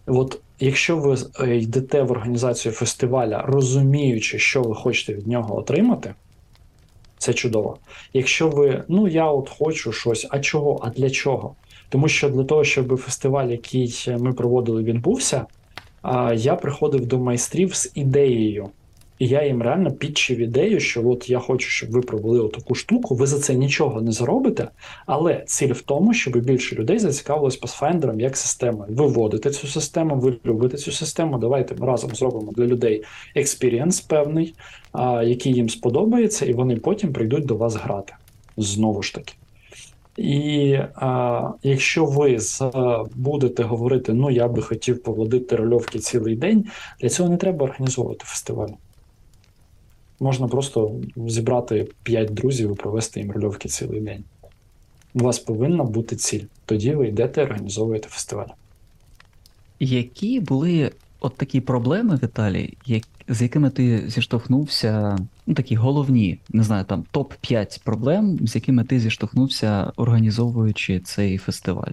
[0.06, 6.14] От якщо ви е, йдете в організацію фестиваля, розуміючи, що ви хочете від нього отримати,
[7.18, 7.76] це чудово.
[8.12, 11.54] Якщо ви, ну я от хочу щось, а чого, а для чого?
[11.88, 15.46] Тому що для того, щоб фестиваль, який ми проводили, відбувся,
[16.34, 18.68] я приходив до майстрів з ідеєю.
[19.18, 23.14] І я їм реально пітчив ідею, що от я хочу, щоб ви провели таку штуку,
[23.14, 24.68] ви за це нічого не заробите,
[25.06, 28.94] але ціль в тому, щоб більше людей зацікавилось Pathfinder як системою.
[28.94, 31.38] Ви вводите цю систему, ви любите цю систему.
[31.38, 34.54] Давайте ми разом зробимо для людей experience певний,
[34.92, 38.14] а, який їм сподобається, і вони потім прийдуть до вас грати.
[38.56, 39.34] Знову ж таки.
[40.16, 42.62] І а, якщо ви з,
[43.14, 46.64] будете говорити, ну я би хотів поводити рольовки цілий день,
[47.00, 48.68] для цього не треба організовувати фестиваль.
[50.20, 54.24] Можна просто зібрати 5 друзів і провести їм рольовки цілий день.
[55.14, 56.44] У вас повинна бути ціль.
[56.64, 58.48] Тоді ви йдете і організовуєте фестиваль.
[59.80, 66.62] Які були от такі проблеми, Віталій, як, з якими ти зіштовхнувся, ну такі головні, не
[66.62, 71.92] знаю, там топ-5 проблем, з якими ти зіштовхнувся, організовуючи цей фестиваль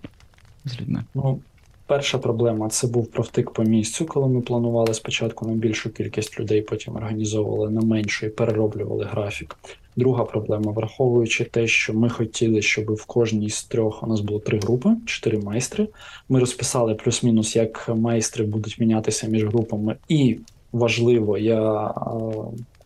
[0.66, 1.04] з людьми?
[1.14, 1.40] Ну,
[1.88, 6.62] Перша проблема це був провтик по місцю, коли ми планували спочатку на більшу кількість людей,
[6.62, 9.56] потім організовували на меншу і перероблювали графік.
[9.96, 14.40] Друга проблема, враховуючи те, що ми хотіли, щоб в кожній з трьох у нас було
[14.40, 15.88] три групи, чотири майстри.
[16.30, 20.40] Ми розписали плюс-мінус, як майстри будуть мінятися між групами, і
[20.72, 21.94] важливо, я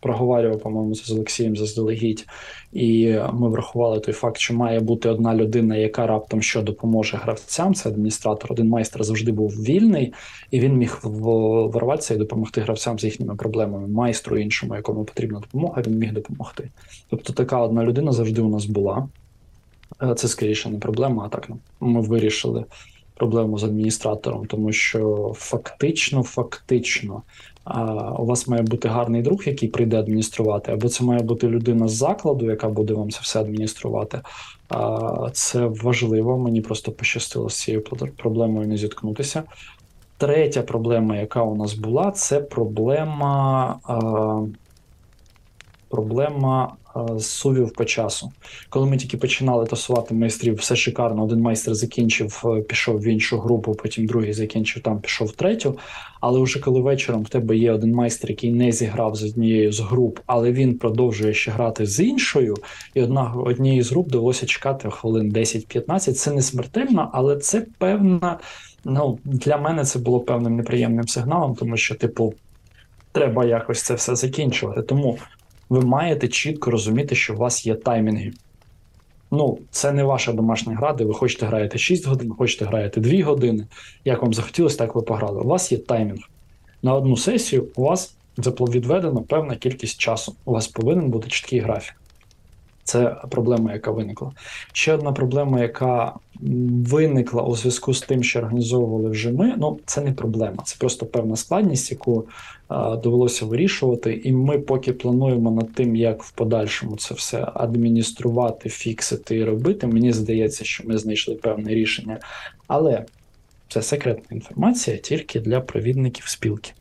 [0.00, 2.26] проговорював, по-моєму, з Олексієм заздалегідь,
[2.72, 7.74] і ми врахували той факт, що має бути одна людина, яка раптом що допоможе гравцям.
[7.74, 8.52] Це адміністратор.
[8.52, 10.12] Один майстер завжди був вільний,
[10.50, 13.88] і він міг ворватися і допомогти гравцям з їхніми проблемами.
[13.88, 16.70] Майстру іншому, якому потрібна допомога, він міг допомогти.
[17.10, 19.08] Тобто, така одна людина завжди у нас була.
[20.02, 22.64] Е, це скоріше не проблема, а так ну, ми вирішили.
[23.14, 27.22] Проблему з адміністратором, тому що фактично, фактично,
[28.18, 31.94] у вас має бути гарний друг, який прийде адмініструвати, або це має бути людина з
[31.94, 34.20] закладу, яка буде вам це все адмініструвати.
[35.32, 36.38] Це важливо.
[36.38, 37.84] Мені просто пощастило з цією
[38.16, 39.42] проблемою не зіткнутися.
[40.16, 43.76] Третя проблема, яка у нас була, це проблема.
[45.88, 46.72] Проблема
[47.18, 48.32] сувів по часу.
[48.68, 51.24] Коли ми тільки починали тасувати майстрів, все шикарно.
[51.24, 55.78] Один майстер закінчив, е, пішов в іншу групу, потім другий закінчив там, пішов в третю.
[56.20, 59.80] Але вже коли вечором в тебе є один майстер, який не зіграв з однією з
[59.80, 62.56] груп, але він продовжує ще грати з іншою,
[62.94, 66.12] і одна однієї з груп довелося чекати хвилин 10-15.
[66.12, 68.38] Це не смертельно, але це певна.
[68.84, 72.34] Ну для мене це було певним неприємним сигналом, тому що, типу,
[73.12, 74.82] треба якось це все закінчувати.
[74.82, 75.18] Тому
[75.68, 78.32] ви маєте чітко розуміти, що у вас є таймінги.
[79.30, 83.24] Ну, це не ваша домашня гра, де ви хочете граєте 6 годин, хочете граєте 2
[83.24, 83.66] години.
[84.04, 85.40] Як вам захотілося, так ви пограли.
[85.40, 86.20] У вас є таймінг.
[86.82, 90.34] На одну сесію у вас відведено певна кількість часу.
[90.44, 91.94] У вас повинен бути чіткий графік.
[92.88, 94.32] Це проблема, яка виникла.
[94.72, 96.12] Ще одна проблема, яка
[96.70, 99.54] виникла у зв'язку з тим, що організовували вже ми.
[99.56, 102.26] Ну, це не проблема, це просто певна складність, яку
[102.68, 104.20] а, довелося вирішувати.
[104.24, 109.86] І ми поки плануємо над тим, як в подальшому це все адмініструвати, фіксити і робити.
[109.86, 112.18] Мені здається, що ми знайшли певне рішення.
[112.66, 113.04] Але
[113.68, 116.72] Це секретна інформація тільки для провідників спілки.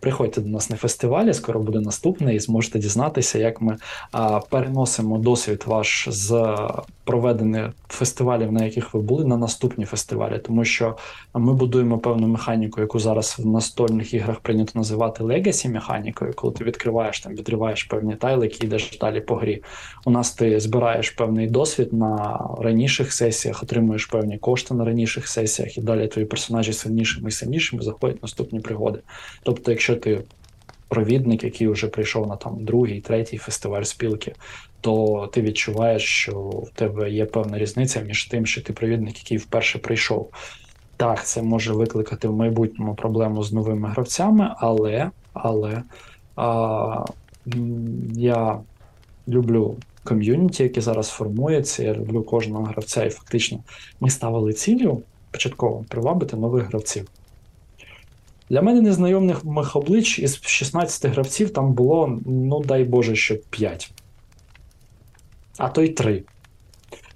[0.00, 3.76] Приходьте до нас на фестивалі, скоро буде наступний, і зможете дізнатися, як ми
[4.12, 6.56] а, переносимо досвід ваш з
[7.04, 10.96] проведених фестивалів, на яких ви були, на наступні фестивалі, тому що
[11.34, 16.64] ми будуємо певну механіку, яку зараз в настольних іграх прийнято називати legacy механікою, коли ти
[16.64, 19.62] відкриваєш там, відриваєш певні тайлики і йдеш далі по грі.
[20.04, 25.78] У нас ти збираєш певний досвід на раніших сесіях, отримуєш певні кошти на раніших сесіях,
[25.78, 28.98] і далі твої персонажі сильнішими і сильнішими заходять наступні пригоди.
[29.42, 30.22] Тобто, якщо ти
[30.88, 34.34] провідник, який вже прийшов на там другий, третій фестиваль спілки,
[34.80, 39.38] то ти відчуваєш, що в тебе є певна різниця між тим, що ти провідник, який
[39.38, 40.30] вперше прийшов.
[40.96, 45.82] Так, це може викликати в майбутньому проблему з новими гравцями, але але
[46.36, 47.04] а,
[48.12, 48.60] я
[49.28, 51.84] люблю ком'юніті, яке зараз формується.
[51.84, 53.58] Я люблю кожного гравця, і фактично
[54.00, 57.08] ми ставили цілю початково привабити нових гравців.
[58.50, 63.92] Для мене незнайомих облич із 16 гравців там було, ну дай Боже, що 5.
[65.58, 66.22] А то й 3.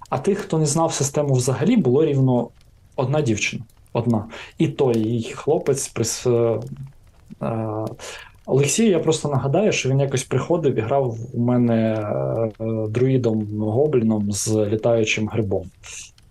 [0.09, 2.49] А тих, хто не знав систему взагалі, було рівно
[2.95, 3.63] одна дівчина.
[3.93, 4.25] Одна.
[4.57, 6.27] І той її хлопець прис.
[6.27, 6.59] Е,
[7.41, 7.85] е,
[8.45, 14.31] Олексію, я просто нагадаю, що він якось приходив і грав у мене е, друїдом гобліном
[14.31, 15.65] з літаючим грибом.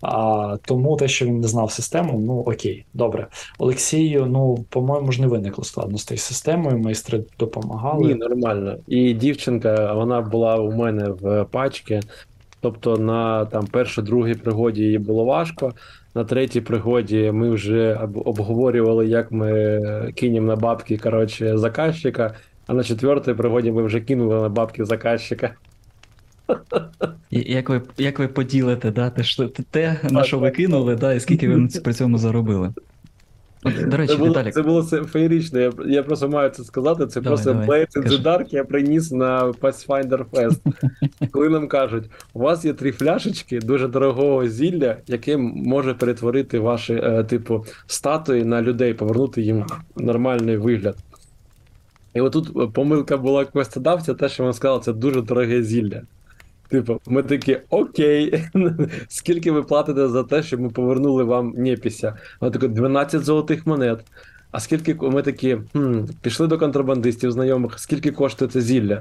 [0.01, 3.27] А тому те, що він не знав систему, ну окей, добре.
[3.59, 6.77] Олексію, ну по-моєму ж не виникло складностей з системою.
[6.77, 8.07] Майстри допомагали.
[8.07, 8.75] Ні, нормально.
[8.87, 11.99] І дівчинка, вона була у мене в пачці.
[12.61, 15.73] Тобто на там першій, другій пригоді їй було важко.
[16.15, 19.81] На третій пригоді ми вже обговорювали, як ми
[20.15, 22.35] кинемо на бабки коротше, заказчика,
[22.67, 25.53] а на четвертій пригоді ми вже кинули на бабки заказчика.
[27.31, 31.19] Як ви як ви поділите, да, те, що, те, на що ви кинули, да, і
[31.19, 32.73] скільки ви при цьому заробили?
[33.63, 34.53] До речі, це було, Віталік.
[34.53, 37.07] Це було феєрично, я я просто маю це сказати.
[37.07, 40.59] Це давай, просто Blades in the Dark я приніс на Pathfinder Fest.
[41.31, 46.93] Коли нам кажуть, у вас є три фляшечки дуже дорогого зілля, яке може перетворити ваші,
[46.93, 50.97] е, типу, статуї на людей, повернути їм нормальний вигляд.
[52.13, 56.01] І отут помилка була квестодавця, те, що він сказав, це дуже дороге зілля.
[56.67, 58.43] Типу, ми такі окей,
[59.07, 62.17] скільки ви платите за те, щоб ми повернули вам Непіся?
[62.41, 63.99] Вона така 12 золотих монет.
[64.51, 68.99] А скільки ми такі хм, пішли до контрабандистів знайомих, скільки коштує це зілля?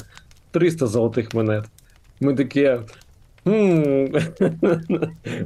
[0.51, 1.65] 300 золотих монет.
[2.21, 2.77] Ми такі,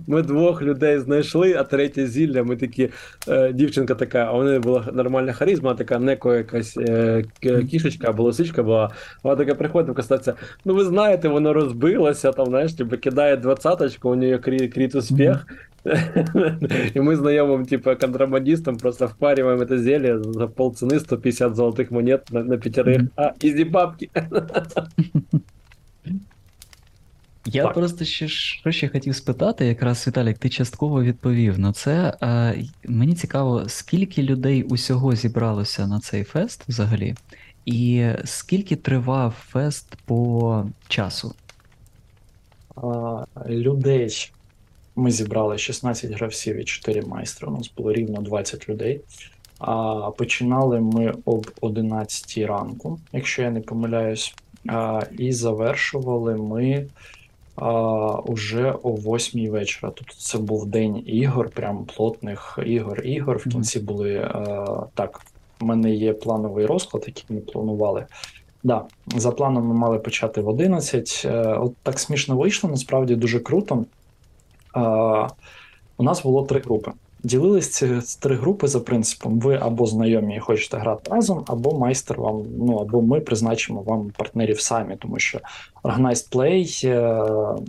[0.06, 2.42] Ми двох людей знайшли, а третє зілля.
[2.42, 2.88] Ми такі
[3.28, 7.24] е, дівчинка така, а у неї була нормальна харизма, така неко якась е,
[7.70, 8.90] кішечка або лисичка була.
[9.22, 10.34] Вона така приходить, касається.
[10.64, 15.46] Ну, ви знаєте, воно розбилося, там, знаєш, типу, кидає двадцяточку, у неї crit успіх.
[16.94, 22.42] І ми знайомим, типу, контрабандистам просто впарюємо це зелье за полціни 150 золотих монет на,
[22.42, 23.02] на п'ятерих.
[23.16, 24.10] А, easy бабки.
[27.46, 27.74] Я так.
[27.74, 32.16] просто ще що ще хотів спитати, якраз Віталік, ти частково відповів на це.
[32.20, 32.53] А,
[32.85, 37.14] Мені цікаво, скільки людей усього зібралося на цей фест взагалі,
[37.66, 41.35] і скільки тривав фест по часу?
[42.76, 44.33] А, Людей
[44.96, 47.48] ми зібрали 16 гравців і 4 майстри.
[47.48, 49.00] У нас було рівно 20 людей.
[49.59, 54.35] А починали ми об 11 ранку, якщо я не помиляюсь.
[54.68, 56.87] А, І завершували ми
[58.26, 59.92] уже о 8 вечора.
[59.96, 63.00] Тобто це був день ігор, прям плотних ігор.
[63.04, 63.38] Ігор.
[63.38, 65.20] В кінці були а, так.
[65.60, 68.06] У мене є плановий розклад, який ми планували.
[68.62, 71.22] Да, За планом ми мали почати в 11.
[71.24, 73.84] Е, от так смішно вийшло, насправді дуже круто.
[74.72, 75.28] А,
[75.96, 76.92] У нас було три групи.
[77.22, 82.20] Ділились ці три групи за принципом: ви або знайомі і хочете грати разом, або майстер
[82.20, 85.40] вам, ну або ми призначимо вам партнерів самі, тому що
[85.83, 87.62] Organized Play е,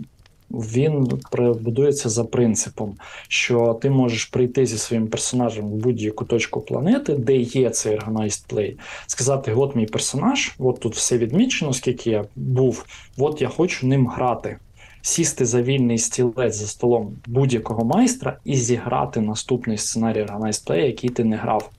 [0.50, 1.20] він
[1.60, 2.94] будується за принципом,
[3.28, 8.54] що ти можеш прийти зі своїм персонажем в будь-яку точку планети, де є цей Organized
[8.54, 12.84] Play, сказати: от мій персонаж, от тут все відмічено, скільки я був,
[13.18, 14.56] от я хочу ним грати
[15.02, 20.26] сісти за вільний стілець за столом будь-якого майстра і зіграти наступний сценарій
[20.66, 21.70] Play, який ти не грав.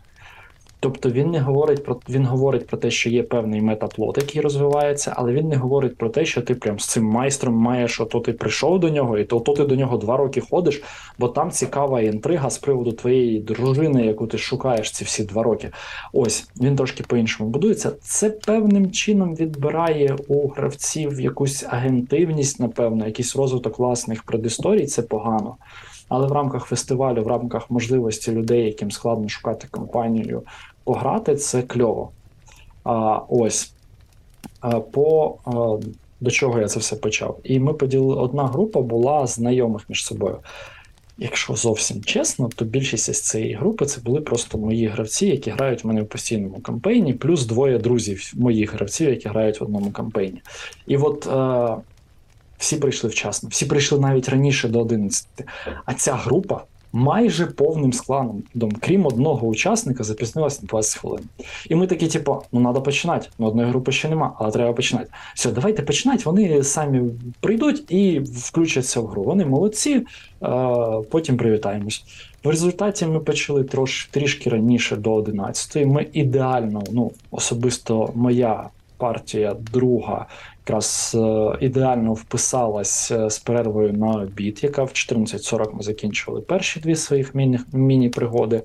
[0.83, 5.13] Тобто він не говорить про він говорить про те, що є певний метаплот, який розвивається,
[5.15, 8.33] але він не говорить про те, що ти прям з цим майстром маєш, ото ти
[8.33, 10.83] прийшов до нього, і то, то ти до нього два роки ходиш,
[11.19, 15.69] бо там цікава інтрига з приводу твоєї дружини, яку ти шукаєш ці всі два роки.
[16.13, 17.91] Ось він трошки по-іншому будується.
[18.01, 24.85] Це певним чином відбирає у гравців якусь агентивність, напевно, якийсь розвиток власних предісторій.
[24.85, 25.55] Це погано.
[26.09, 30.43] Але в рамках фестивалю, в рамках можливості людей, яким складно шукати компанію,
[30.83, 32.11] пограти, це кльово.
[32.83, 33.73] А, ось
[34.59, 35.77] а, по а,
[36.19, 37.39] до чого я це все почав.
[37.43, 40.37] І ми поділили одна група була знайомих між собою.
[41.17, 45.83] Якщо зовсім чесно, то більшість із цієї групи це були просто мої гравці, які грають
[45.83, 50.41] в мене в постійному кампейні, плюс двоє друзів моїх гравців, які грають в одному кампейні.
[50.87, 51.75] І от е,
[52.57, 55.27] всі прийшли вчасно, всі прийшли навіть раніше до 11.
[55.85, 56.63] А ця група
[56.93, 58.43] майже повним складом,
[58.79, 61.23] крім одного учасника, запізнилась на 20 хвилин.
[61.69, 63.27] І ми такі, типу, ну треба починати.
[63.39, 65.09] Ну, одної групи ще нема, але треба починати.
[65.35, 66.23] Все, давайте починати.
[66.25, 67.01] Вони самі
[67.39, 69.23] прийдуть і включаться в гру.
[69.23, 70.05] Вони молодці, е,
[71.09, 72.03] потім привітаємось.
[72.43, 79.55] В результаті ми почали трош, трішки раніше до 11 Ми ідеально, ну особисто моя партія,
[79.71, 80.25] друга,
[80.67, 86.79] якраз е, ідеально вписалась е, з перервою на обід, яка в 14.40 ми закінчували перші
[86.79, 88.61] дві своїх міні- міні-пригоди.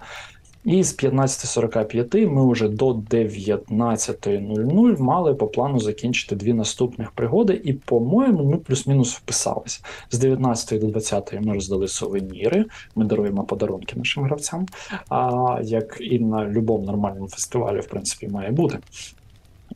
[0.64, 7.72] І з 15.45 ми вже до 19.00 мали по плану закінчити дві наступних пригоди, і,
[7.72, 9.80] по-моєму, ми плюс-мінус вписалися.
[10.10, 14.66] З 19 до 20 ми роздали сувеніри, ми даруємо подарунки нашим гравцям.
[15.08, 18.78] А як і на будь-якому нормальному фестивалі, в принципі, має бути.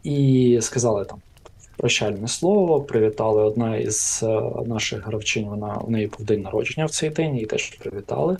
[0.04, 1.18] І сказали там
[1.82, 2.80] прощальне слово.
[2.80, 5.44] Привітали одна із е, наших гравчин.
[5.44, 8.36] Вона у неї був день народження в цей день, її теж привітали.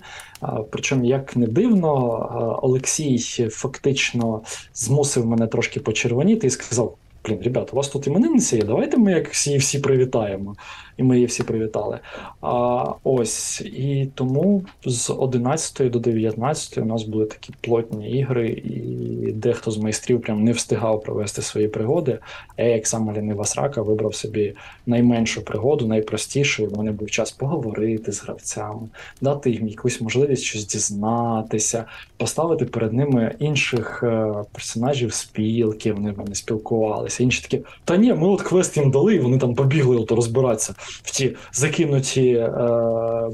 [0.69, 3.17] Причому, як не дивно, Олексій
[3.49, 4.41] фактично
[4.73, 9.11] змусив мене трошки почервоніти і сказав: Блін, ребята, у вас тут іменинниця є, давайте ми
[9.11, 10.55] як всі всі привітаємо.
[10.97, 11.99] І ми її всі привітали.
[12.41, 19.31] А, Ось і тому з 11 до 19 у нас були такі плотні ігри, і
[19.31, 22.19] дехто з майстрів прям не встигав провести свої пригоди.
[22.57, 26.65] Я, як сама лінива срака, вибрав собі найменшу пригоду, найпростішу.
[26.65, 28.89] в мене був час поговорити з гравцями,
[29.21, 31.85] дати їм якусь можливість щось дізнатися,
[32.17, 35.93] поставити перед ними інших е, персонажів спілки.
[35.93, 37.23] Вони в мене спілкувалися.
[37.23, 40.75] Інші такі, та ні, ми от квест їм дали, і вони там побігли от розбиратися
[40.83, 42.49] в ті закинуті е,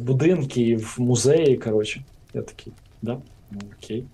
[0.02, 1.58] будинки в музеї.
[1.58, 3.18] Коротше, я такий, да?
[3.52, 4.06] Ну, окей.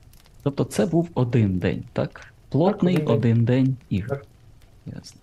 [0.43, 2.33] Тобто це був один день, так?
[2.49, 4.21] Плотний Так, один один день ігор.
[4.85, 5.21] Ясно.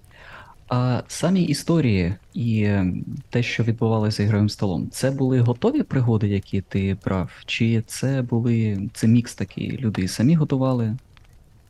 [0.69, 6.29] А самі історії і ем, те, що відбувалося за ігровим столом, це були готові пригоди,
[6.29, 7.31] які ти брав?
[7.47, 9.79] Чи це були це мікс такий?
[9.79, 10.97] Люди самі готували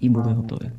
[0.00, 0.70] і були А, готові?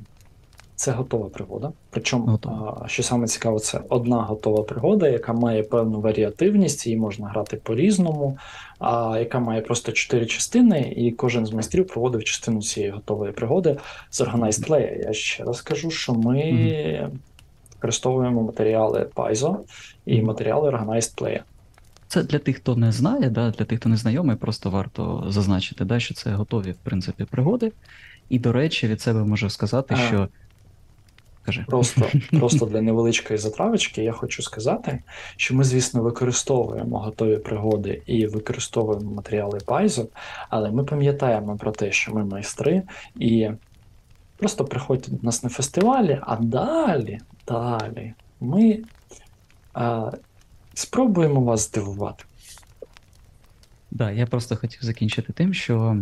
[0.84, 1.72] Це готова пригода.
[1.90, 2.86] Причому, Готова.
[2.88, 8.38] що саме цікаво, це одна готова пригода, яка має певну варіативність, її можна грати по-різному,
[8.80, 13.78] а яка має просто чотири частини, і кожен з майстрів проводив частину цієї готової пригоди
[14.10, 15.06] з Organized Play.
[15.06, 17.10] Я ще раз кажу, що ми
[17.74, 19.58] використовуємо матеріали Paizo
[20.06, 21.42] і матеріали Organized Play.
[22.08, 25.86] Це для тих, хто не знає, да, для тих, хто не знайомий, просто варто зазначити,
[25.86, 27.72] да, що це готові, в принципі, пригоди.
[28.30, 30.08] І, до речі, від себе можу сказати, А.
[30.08, 30.28] що.
[31.46, 31.66] Кажи.
[31.68, 32.06] Просто,
[32.40, 35.04] просто для невеличкої затравочки я хочу сказати,
[35.38, 40.08] що ми, звісно, використовуємо готові пригоди і використовуємо матеріали Paizo,
[40.50, 42.84] але ми пам'ятаємо про те, що ми майстри,
[43.16, 43.50] і
[44.38, 48.80] просто приходьте до нас на фестивалі, а далі, далі ми
[49.74, 50.12] а,
[50.74, 52.24] спробуємо вас здивувати.
[53.92, 55.98] Да, я просто хотів закінчити тим, що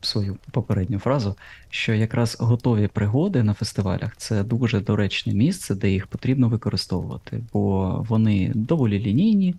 [0.00, 1.36] свою попередню фразу,
[1.70, 7.96] що якраз готові пригоди на фестивалях це дуже доречне місце, де їх потрібно використовувати, бо
[8.08, 9.54] вони доволі лінійні,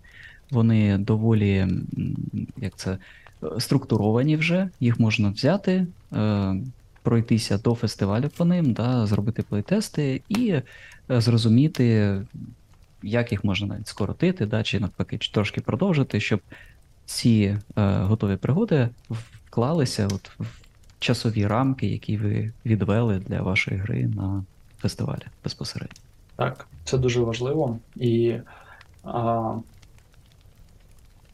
[0.52, 1.68] вони доволі
[2.58, 6.56] як це, е, структуровані вже, їх можна взяти, е,
[7.04, 10.64] пройтися до фестивалю по ним, да, зробити плейтести і е,
[11.10, 12.16] зрозуміти,
[13.04, 16.40] як їх можна навіть скоротити, да, чи навпаки чи трошки продовжити, щоб
[17.06, 18.90] ці е, готові пригоди
[19.48, 20.46] вклалися от в
[21.00, 24.44] часові рамки, які ви відвели для вашої гри на
[24.78, 25.96] фестивалі безпосередньо.
[26.36, 27.80] Так, це дуже важливо.
[27.96, 28.36] І
[29.04, 29.54] а,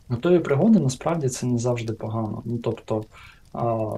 [0.08, 2.42] готові пригоди насправді це не завжди погано.
[2.46, 3.06] Ну, тобто,
[3.54, 3.96] а,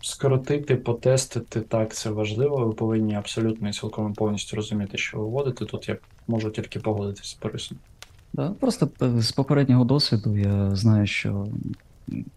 [0.00, 2.66] скоротити, потестити, так, це важливо.
[2.66, 5.64] Ви повинні абсолютно і цілком повністю розуміти, що ви вводите.
[5.64, 5.96] Тут я
[6.28, 7.78] можу тільки погодитися з Борисом.
[8.32, 11.46] Да, просто е, з попереднього досвіду я знаю, що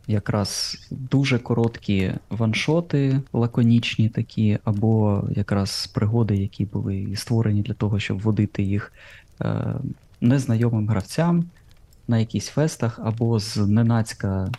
[0.07, 8.19] якраз дуже короткі ваншоти, лаконічні такі, або якраз пригоди, які були створені для того, щоб
[8.19, 8.93] водити їх
[9.41, 9.75] е,
[10.21, 11.45] незнайомим гравцям
[12.07, 14.51] на якісь фестах, або з ненацька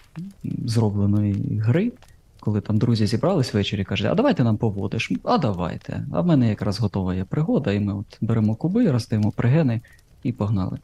[0.65, 1.93] зробленої гри.
[2.41, 5.13] Коли там друзі зібрались ввечері і кажуть, а давайте нам поводиш.
[5.25, 6.07] А давайте.
[6.13, 9.81] А в мене якраз готова є пригода, і ми от беремо куби, роздаємо пригени
[10.23, 10.79] і погнали.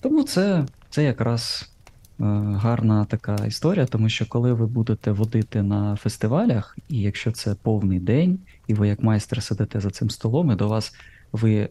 [0.00, 1.70] Тому це, це якраз
[2.18, 8.00] гарна така історія, тому що коли ви будете водити на фестивалях, і якщо це повний
[8.00, 10.94] день, і ви як майстер сидите за цим столом, і до вас
[11.32, 11.68] ви е,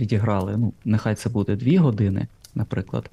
[0.00, 3.10] відіграли, ну, нехай це буде дві години, наприклад.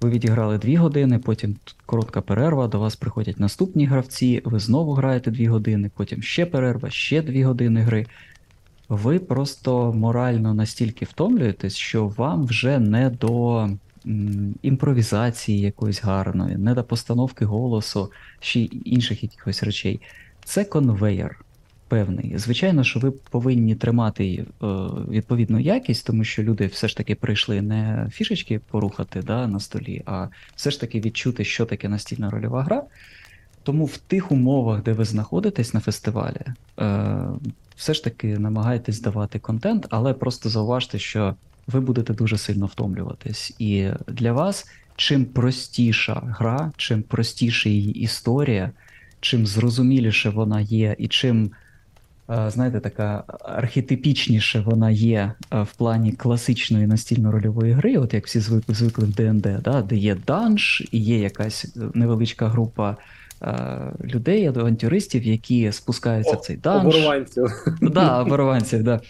[0.00, 1.56] Ви відіграли дві години, потім
[1.86, 6.90] коротка перерва, до вас приходять наступні гравці, ви знову граєте дві години, потім ще перерва,
[6.90, 8.06] ще дві години гри.
[8.88, 13.68] Ви просто морально настільки втомлюєтесь, що вам вже не до
[14.62, 18.12] імпровізації якоїсь гарної, не до постановки голосу,
[18.54, 20.00] й інших якихось речей.
[20.44, 21.44] Це конвейер
[21.88, 22.38] певний.
[22.38, 24.44] Звичайно, що ви повинні тримати е,
[25.08, 30.02] відповідну якість, тому що люди все ж таки прийшли не фішечки порухати да, на столі,
[30.06, 32.82] а все ж таки відчути, що таке настільна рольова гра.
[33.62, 36.40] Тому в тих умовах, де ви знаходитесь на фестивалі,
[36.80, 37.18] е,
[37.76, 41.34] все ж таки намагайтесь давати контент, але просто зауважте, що
[41.68, 43.54] ви будете дуже сильно втомлюватись.
[43.58, 44.66] І для вас
[44.96, 48.70] чим простіша гра, чим простіша її історія,
[49.20, 51.50] чим зрозуміліше вона є, і чим,
[52.30, 58.40] е, знаєте, така архетипічніше вона є е, в плані класичної настільно-рольової гри, от як всі
[58.40, 62.96] звикли, звикли в ДНД, да, де є данж і є якась невеличка група
[63.42, 66.94] е, людей, авантюристів, які спускаються в цей данж.
[66.94, 67.46] Оборванців.
[67.82, 69.00] Да, оборванців, да.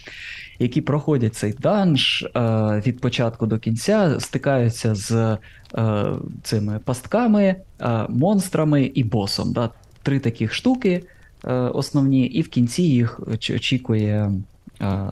[0.59, 2.41] Які проходять цей данж е,
[2.87, 5.39] від початку до кінця, стикаються з
[5.75, 6.07] е,
[6.43, 9.53] цими пастками, е, монстрами і босом.
[9.53, 9.71] Да.
[10.03, 11.03] Три таких штуки
[11.73, 14.33] основні, і в кінці їх очікує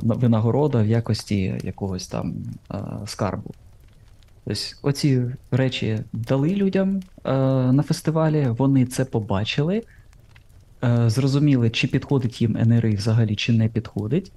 [0.02, 2.34] винагорода в якості якогось там
[3.06, 3.54] скарбу.
[4.44, 7.02] Тобто оці речі дали людям
[7.72, 9.82] на фестивалі, вони це побачили,
[11.06, 14.32] зрозуміли, чи підходить їм НРИ взагалі, чи не підходить.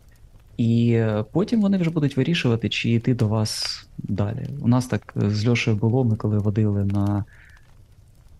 [0.59, 4.47] І потім вони вже будуть вирішувати, чи йти до вас далі.
[4.61, 7.25] У нас так е, з Льошею було, ми коли водили на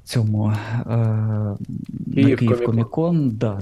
[0.03, 0.55] цьому е,
[2.07, 3.30] на Київ Комікон.
[3.30, 3.61] Да,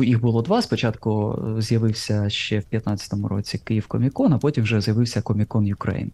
[0.00, 0.62] їх було два.
[0.62, 6.10] Спочатку е, з'явився ще в 15-му році Київ Комікон, а потім вже з'явився Комікон Ukraine.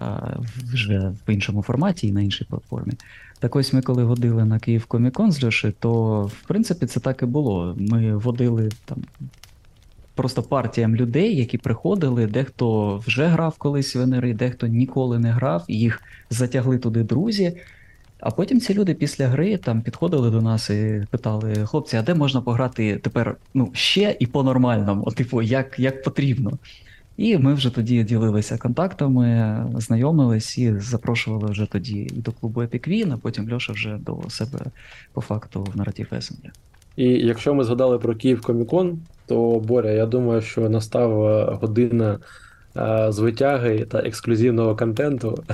[0.00, 0.36] Е,
[0.72, 2.92] Вже в іншому форматі і на іншій платформі.
[3.38, 7.22] Так ось ми коли водили на Київ Комікон з Льошею, то в принципі це так
[7.22, 7.76] і було.
[7.78, 8.98] Ми водили там
[10.18, 15.64] просто партіям людей, які приходили, дехто вже грав колись в НРИ, дехто ніколи не грав,
[15.68, 17.56] їх затягли туди друзі.
[18.20, 22.14] А потім ці люди після гри там підходили до нас і питали: хлопці, а де
[22.14, 26.58] можна пограти тепер ну, ще і по-нормальному, типу, як, як потрібно.
[27.16, 32.88] І ми вже тоді ділилися контактами, знайомились і запрошували вже тоді і до клубу Epic
[32.88, 34.58] Win, а потім Льоша вже до себе
[35.12, 36.50] по факту в наратив Есенблі.
[36.96, 38.98] І якщо ми згадали про Київ Комікон,
[39.28, 41.10] то Боря, я думаю, що настав
[41.60, 42.18] година
[42.76, 45.44] е, звитяги та ексклюзивного контенту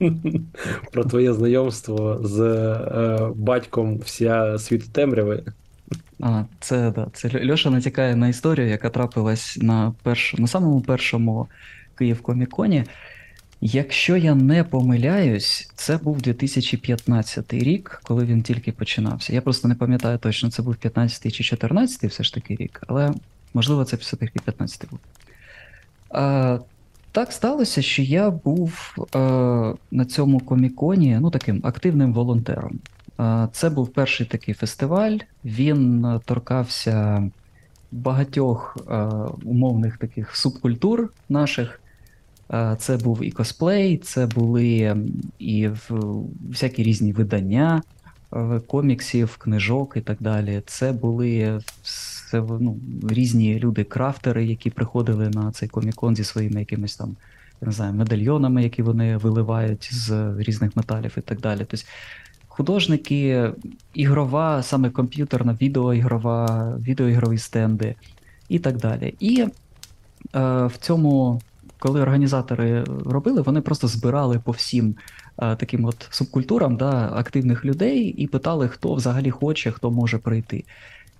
[0.92, 5.42] про твоє знайомство з е, батьком вся світу темряви.
[6.20, 7.06] А, це да.
[7.12, 10.34] Це Льоша натякає на історію, яка трапилась на перш...
[10.34, 11.48] на самому першому
[11.98, 12.84] Київ Коміконі.
[13.60, 19.32] Якщо я не помиляюсь, це був 2015 рік, коли він тільки починався.
[19.32, 23.12] Я просто не пам'ятаю точно, це був 15 чи 14 все ж таки рік, але
[23.54, 24.98] можливо це все-таки 15 був.
[26.10, 26.58] А,
[27.12, 29.18] так сталося, що я був е,
[29.90, 32.80] на цьому коміконі ну, таким активним волонтером.
[33.20, 35.18] Е, Це був перший такий фестиваль.
[35.44, 37.30] Він е, торкався
[37.92, 38.94] багатьох е,
[39.44, 41.80] умовних таких субкультур наших.
[42.52, 44.96] Е, Це був і косплей, це були
[45.38, 45.68] і
[46.48, 47.82] всякі різні видання
[48.32, 50.62] е, коміксів, книжок і так далі.
[50.66, 52.78] Це були все, ну,
[53.08, 57.16] різні люди-крафтери, які приходили на цей комікон зі своїми якимись там,
[57.60, 61.58] я не знаю, медальйонами, які вони виливають з різних металів і так далі.
[61.58, 61.86] Тобто
[62.48, 63.52] художники,
[63.94, 67.94] ігрова, саме комп'ютерна, відеоігрова, відеоігрові стенди
[68.48, 69.14] і так далі.
[69.20, 69.48] І е,
[70.66, 71.40] в цьому,
[71.80, 74.94] коли організатори робили, вони просто збирали по всім
[75.38, 80.64] е, таким от субкультурам да, активних людей і питали, хто взагалі хоче, хто може прийти.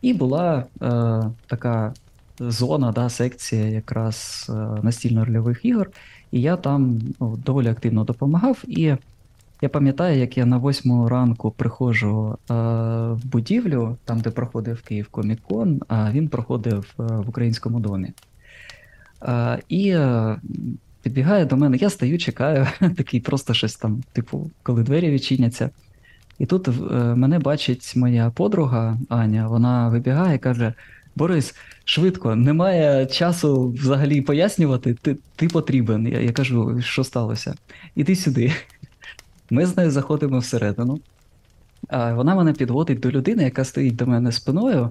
[0.02, 1.94] І була е, така
[2.38, 4.52] зона, да, секція якраз е,
[4.82, 5.90] настільно-рольових ігор,
[6.32, 8.62] і я там ну, доволі активно допомагав.
[8.66, 8.94] І
[9.62, 12.54] я пам'ятаю, як я на восьму ранку приходжу е,
[13.12, 18.12] в будівлю, там, де проходив Київ Комікон, а він проходив в українському домі.
[19.23, 20.37] Е, і е,
[21.03, 22.66] підбігає до мене, я стою, чекаю,
[22.97, 25.71] такий просто щось там, типу, коли двері відчиняться.
[26.39, 30.75] І тут е, мене бачить моя подруга Аня, вона вибігає і каже:
[31.16, 31.55] Борис,
[31.85, 36.07] швидко, немає часу взагалі пояснювати, ти, ти потрібен.
[36.07, 37.55] Я, я кажу, що сталося?
[37.95, 38.53] Іди сюди.
[39.51, 41.01] Ми з нею заходимо всередину.
[41.89, 44.91] А, Вона мене підводить до людини, яка стоїть до мене спиною.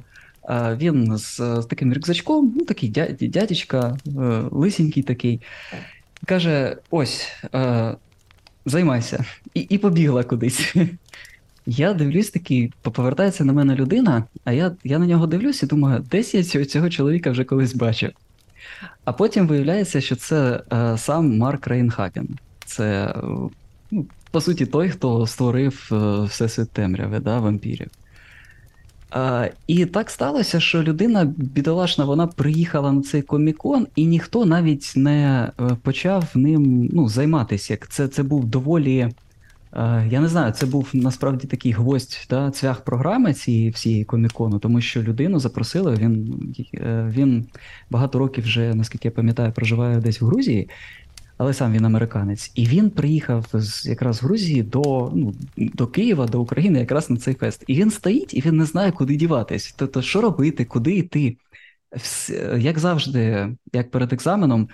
[0.50, 4.12] А, Він з, з таким рюкзачком, ну такий дя- дядечка, е,
[4.52, 5.41] лисенький такий.
[6.26, 7.95] Каже: ось, е,
[8.66, 9.26] займайся.
[9.54, 10.76] І, і побігла кудись.
[11.66, 16.06] Я дивлюсь такий, повертається на мене людина, а я, я на нього дивлюсь і думаю,
[16.12, 18.12] десь я цього, цього чоловіка вже колись бачив.
[19.06, 22.28] А потім виявляється, що це е, сам Марк Рейнхаген.
[22.66, 23.22] Це, е,
[23.91, 27.88] ну, по суті, той, хто створив е, Всесвіт темряви, да, вампірів.
[29.16, 34.93] Е, і так сталося, що людина бідолашна, вона приїхала на цей комікон, і ніхто навіть
[34.95, 37.78] не е, почав ним ну, займатися.
[37.89, 38.97] Це, це був доволі.
[38.97, 44.60] Е, Я не знаю, це був насправді такий гвоздь да, цвях програми цієї всієї комікону,
[44.60, 45.95] тому що людину запросили.
[45.95, 46.39] Він,
[46.74, 47.45] е, він
[47.89, 50.70] багато років вже, наскільки я пам'ятаю, проживає десь в Грузії,
[51.40, 52.52] але сам він американець.
[52.56, 57.34] І він приїхав з якраз Грузії до, ну, до Києва, до України, якраз на цей
[57.34, 57.64] фест.
[57.68, 59.76] І він стоїть і він не знає, куди діватись.
[59.78, 61.38] Тобто, що робити, куди йти.
[62.58, 64.70] Як завжди, як перед екзаменом,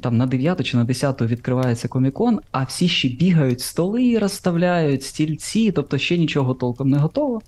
[0.00, 5.72] там на 9 чи на 10 відкривається комікон, а всі ще бігають, столи розставляють, стільці,
[5.72, 7.42] тобто ще нічого толком не готово.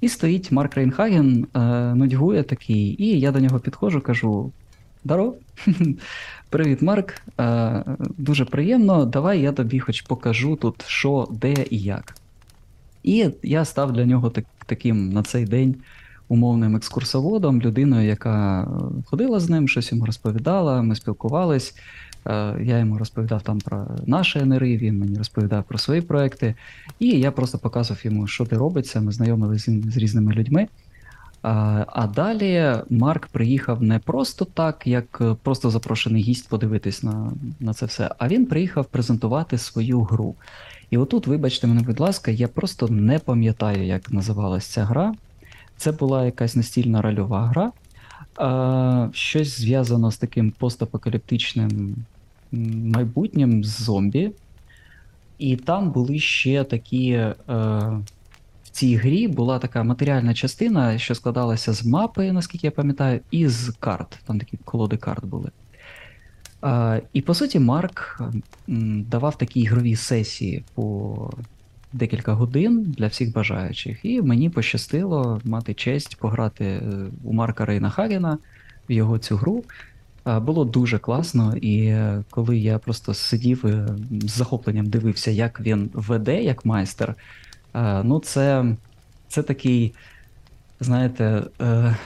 [0.00, 1.60] І стоїть Марк Рейнхаген, е,
[1.94, 4.52] нудьгує такий, і я до нього підходжу, кажу:
[5.08, 5.36] Здоров,
[6.50, 7.22] привіт, Марк.
[7.40, 7.84] Е,
[8.18, 9.04] дуже приємно.
[9.04, 12.14] Давай я тобі хоч покажу тут, що, де і як.
[13.02, 15.76] І я став для нього так, таким на цей день
[16.28, 18.66] умовним екскурсоводом, людиною, яка е,
[19.06, 21.74] ходила з ним, щось йому розповідала, ми спілкувались.
[22.26, 26.54] Е, Я йому розповідав там про наші НРИ, він мені розповідав про свої проекти.
[26.98, 29.00] І я просто показував йому, що де робиться.
[29.00, 30.68] Ми знайомилися з різними людьми.
[31.42, 37.32] А, а далі Марк приїхав не просто так, як е, просто запрошений гість подивитись на,
[37.60, 40.34] на це все, а він приїхав презентувати свою гру.
[40.90, 45.14] І отут, вибачте мене, будь ласка, я просто не пам'ятаю, як називалась ця гра.
[45.76, 47.72] Це була якась настільна рольова гра,
[48.36, 51.96] а, щось зв'язано з таким постапокаліптичним
[52.94, 54.30] майбутнім з зомбі.
[55.38, 57.10] І там були ще такі.
[57.10, 57.34] Е,
[58.78, 63.74] цій грі була така матеріальна частина, що складалася з мапи, наскільки я пам'ятаю, і з
[63.80, 64.18] карт.
[64.26, 65.50] Там такі колоди карт були.
[66.60, 68.22] А, і по суті, Марк
[68.66, 71.30] давав такі ігрові сесії по
[71.92, 74.04] декілька годин для всіх бажаючих.
[74.04, 76.82] І мені пощастило мати честь пограти е,
[77.24, 78.38] у Марка Рейна Хагена
[78.88, 79.64] в його цю гру.
[80.24, 83.64] Було дуже класно, і е, коли я просто сидів
[84.10, 87.47] з захопленням дивився, як він веде як майстер, е,
[88.04, 88.76] ну це,
[89.28, 89.94] це такий,
[90.80, 91.96] знаєте, е,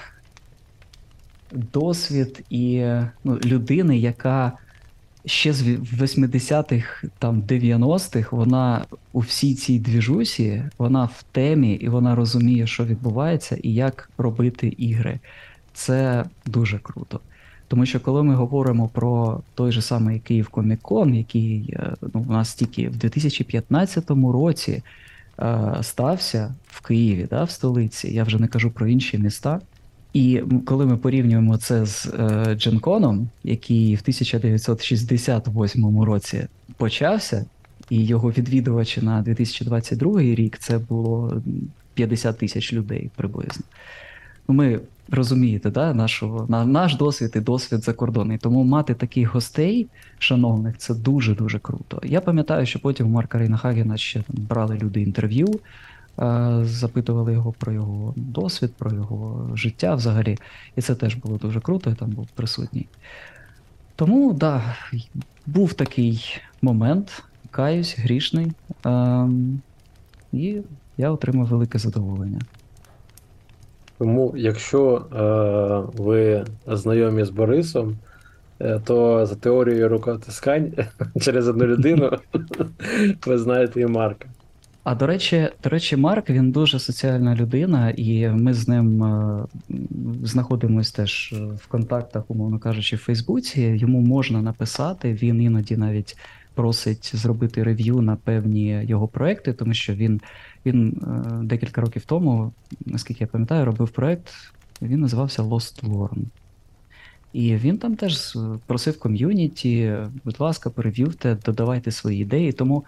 [1.53, 4.53] досвід і е, ну, людини, яка
[5.25, 12.15] ще з 80-х, там 90-х, вона у всій цій двіжусі, вона в темі і вона
[12.15, 15.21] розуміє, що відбувається, і як робити ігри.
[15.73, 17.21] Це дуже круто.
[17.69, 22.33] Тому що коли ми говоримо про той же самий Київ Комікон, який е, ну, у
[22.33, 24.83] нас тільки в 2015 році е,
[25.83, 29.61] стався в Києві, да, в столиці, я вже не кажу про інші міста.
[30.13, 37.45] І коли ми порівнюємо це з е, Дженконом, який в 1968 році почався,
[37.91, 41.43] і його відвідувачі на 2022 рік це було
[41.95, 43.65] 50 тисяч людей приблизно.
[44.49, 44.81] Ну, Ми
[45.13, 48.39] розумієте, да, нашого, на, наш досвід і досвід закордонний.
[48.39, 49.89] Тому мати таких гостей,
[50.19, 52.01] шановних, це дуже-дуже круто.
[52.05, 55.47] Я пам'ятаю, що потім у Марка Рейнхагена ще там брали люди інтерв'ю,
[56.19, 60.39] е, запитували його про його досвід, про його життя взагалі.
[60.77, 62.87] І це теж було дуже круто, я там був присутній.
[63.97, 64.77] Тому, да,
[65.47, 68.53] був такий момент, каюсь, грішний.
[68.85, 69.61] Ем,
[70.33, 70.57] і
[70.97, 72.41] я отримав велике задоволення.
[74.03, 77.97] Тому, якщо е, ви знайомі з Борисом,
[78.61, 80.73] е, то за теорією рукотискань
[81.21, 82.11] через одну людину
[83.27, 84.29] ви знаєте і Марка.
[84.85, 89.45] А до речі, до речі, Марк він дуже соціальна людина, і ми з ним е,
[90.23, 93.63] знаходимося теж е, в контактах, умовно кажучи, в Фейсбуці.
[93.63, 95.13] Йому можна написати.
[95.13, 96.17] Він іноді навіть
[96.55, 100.21] просить зробити рев'ю на певні його проекти, тому що він,
[100.67, 102.53] він е, декілька років тому,
[102.87, 104.29] наскільки я пам'ятаю, робив проект.
[104.83, 106.25] Він називався Lost Worm.
[107.33, 112.53] І він там теж е, просив ком'юніті, будь ласка, перев'ювте, додавайте свої ідеї.
[112.53, 112.85] Тому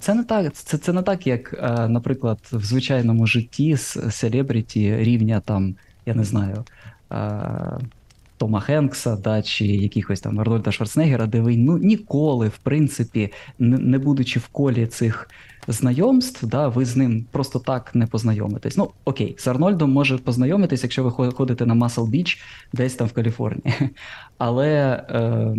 [0.00, 1.52] Це не так, це, це не так, як,
[1.88, 5.74] наприклад, в звичайному житті з селебріті рівня там,
[6.06, 6.64] я не знаю,
[8.42, 13.98] Тома Хенкса, да, чи якихось там Арнольда Шварценеггера, де ви ну ніколи, в принципі, не,
[13.98, 15.28] будучи в колі цих
[15.68, 18.76] знайомств, да, ви з ним просто так не познайомитесь.
[18.76, 22.38] Ну, окей, з Арнольдом може познайомитись, якщо ви хо- ходите на Масл Біч
[22.72, 23.74] десь там в Каліфорнії.
[24.38, 25.54] Але е,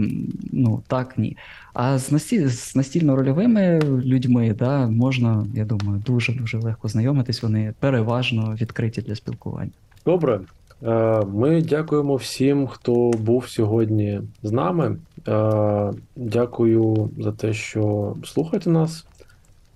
[0.51, 1.37] ну так ні.
[1.73, 2.47] А з, насті...
[2.47, 7.43] з настільно-рольовими людьми да, можна, я думаю, дуже-дуже легко знайомитись.
[7.43, 9.71] Вони переважно відкриті для спілкування.
[10.05, 10.39] Добре.
[10.83, 14.97] Е, Ми дякуємо всім, хто був сьогодні з нами.
[15.27, 19.05] Е, Дякую за те, що слухаєте нас.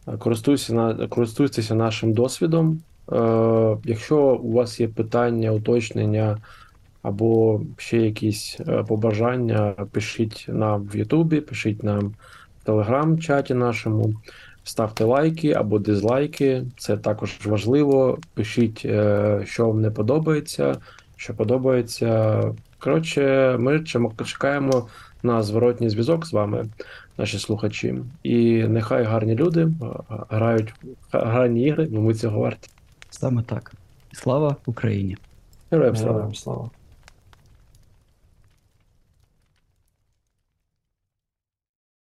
[0.08, 0.18] Е,
[1.10, 2.80] Користуйтеся, нашим досвідом.
[3.84, 6.38] Якщо у вас є питання, уточнення
[7.02, 12.14] або ще якісь побажання, пишіть нам в Ютубі, пишіть нам
[12.62, 14.14] в телеграм-чаті нашому.
[14.68, 18.20] Ставте лайки або дизлайки, це також важливо.
[18.34, 20.76] Пишіть, е, що вам не подобається,
[21.16, 22.42] що подобається.
[22.80, 23.84] Коротше, ми
[24.26, 24.88] чекаємо
[25.24, 26.66] на зворотній зв'язок з вами,
[27.18, 27.96] наші слухачі.
[28.24, 29.70] І нехай гарні люди е,
[30.30, 30.74] грають
[31.14, 32.70] в гарні ігри, бо ми цього варті.
[33.10, 33.74] Саме так.
[34.12, 35.18] Слава Україні!
[35.72, 36.14] Героям слава!
[36.14, 36.70] Героям слава.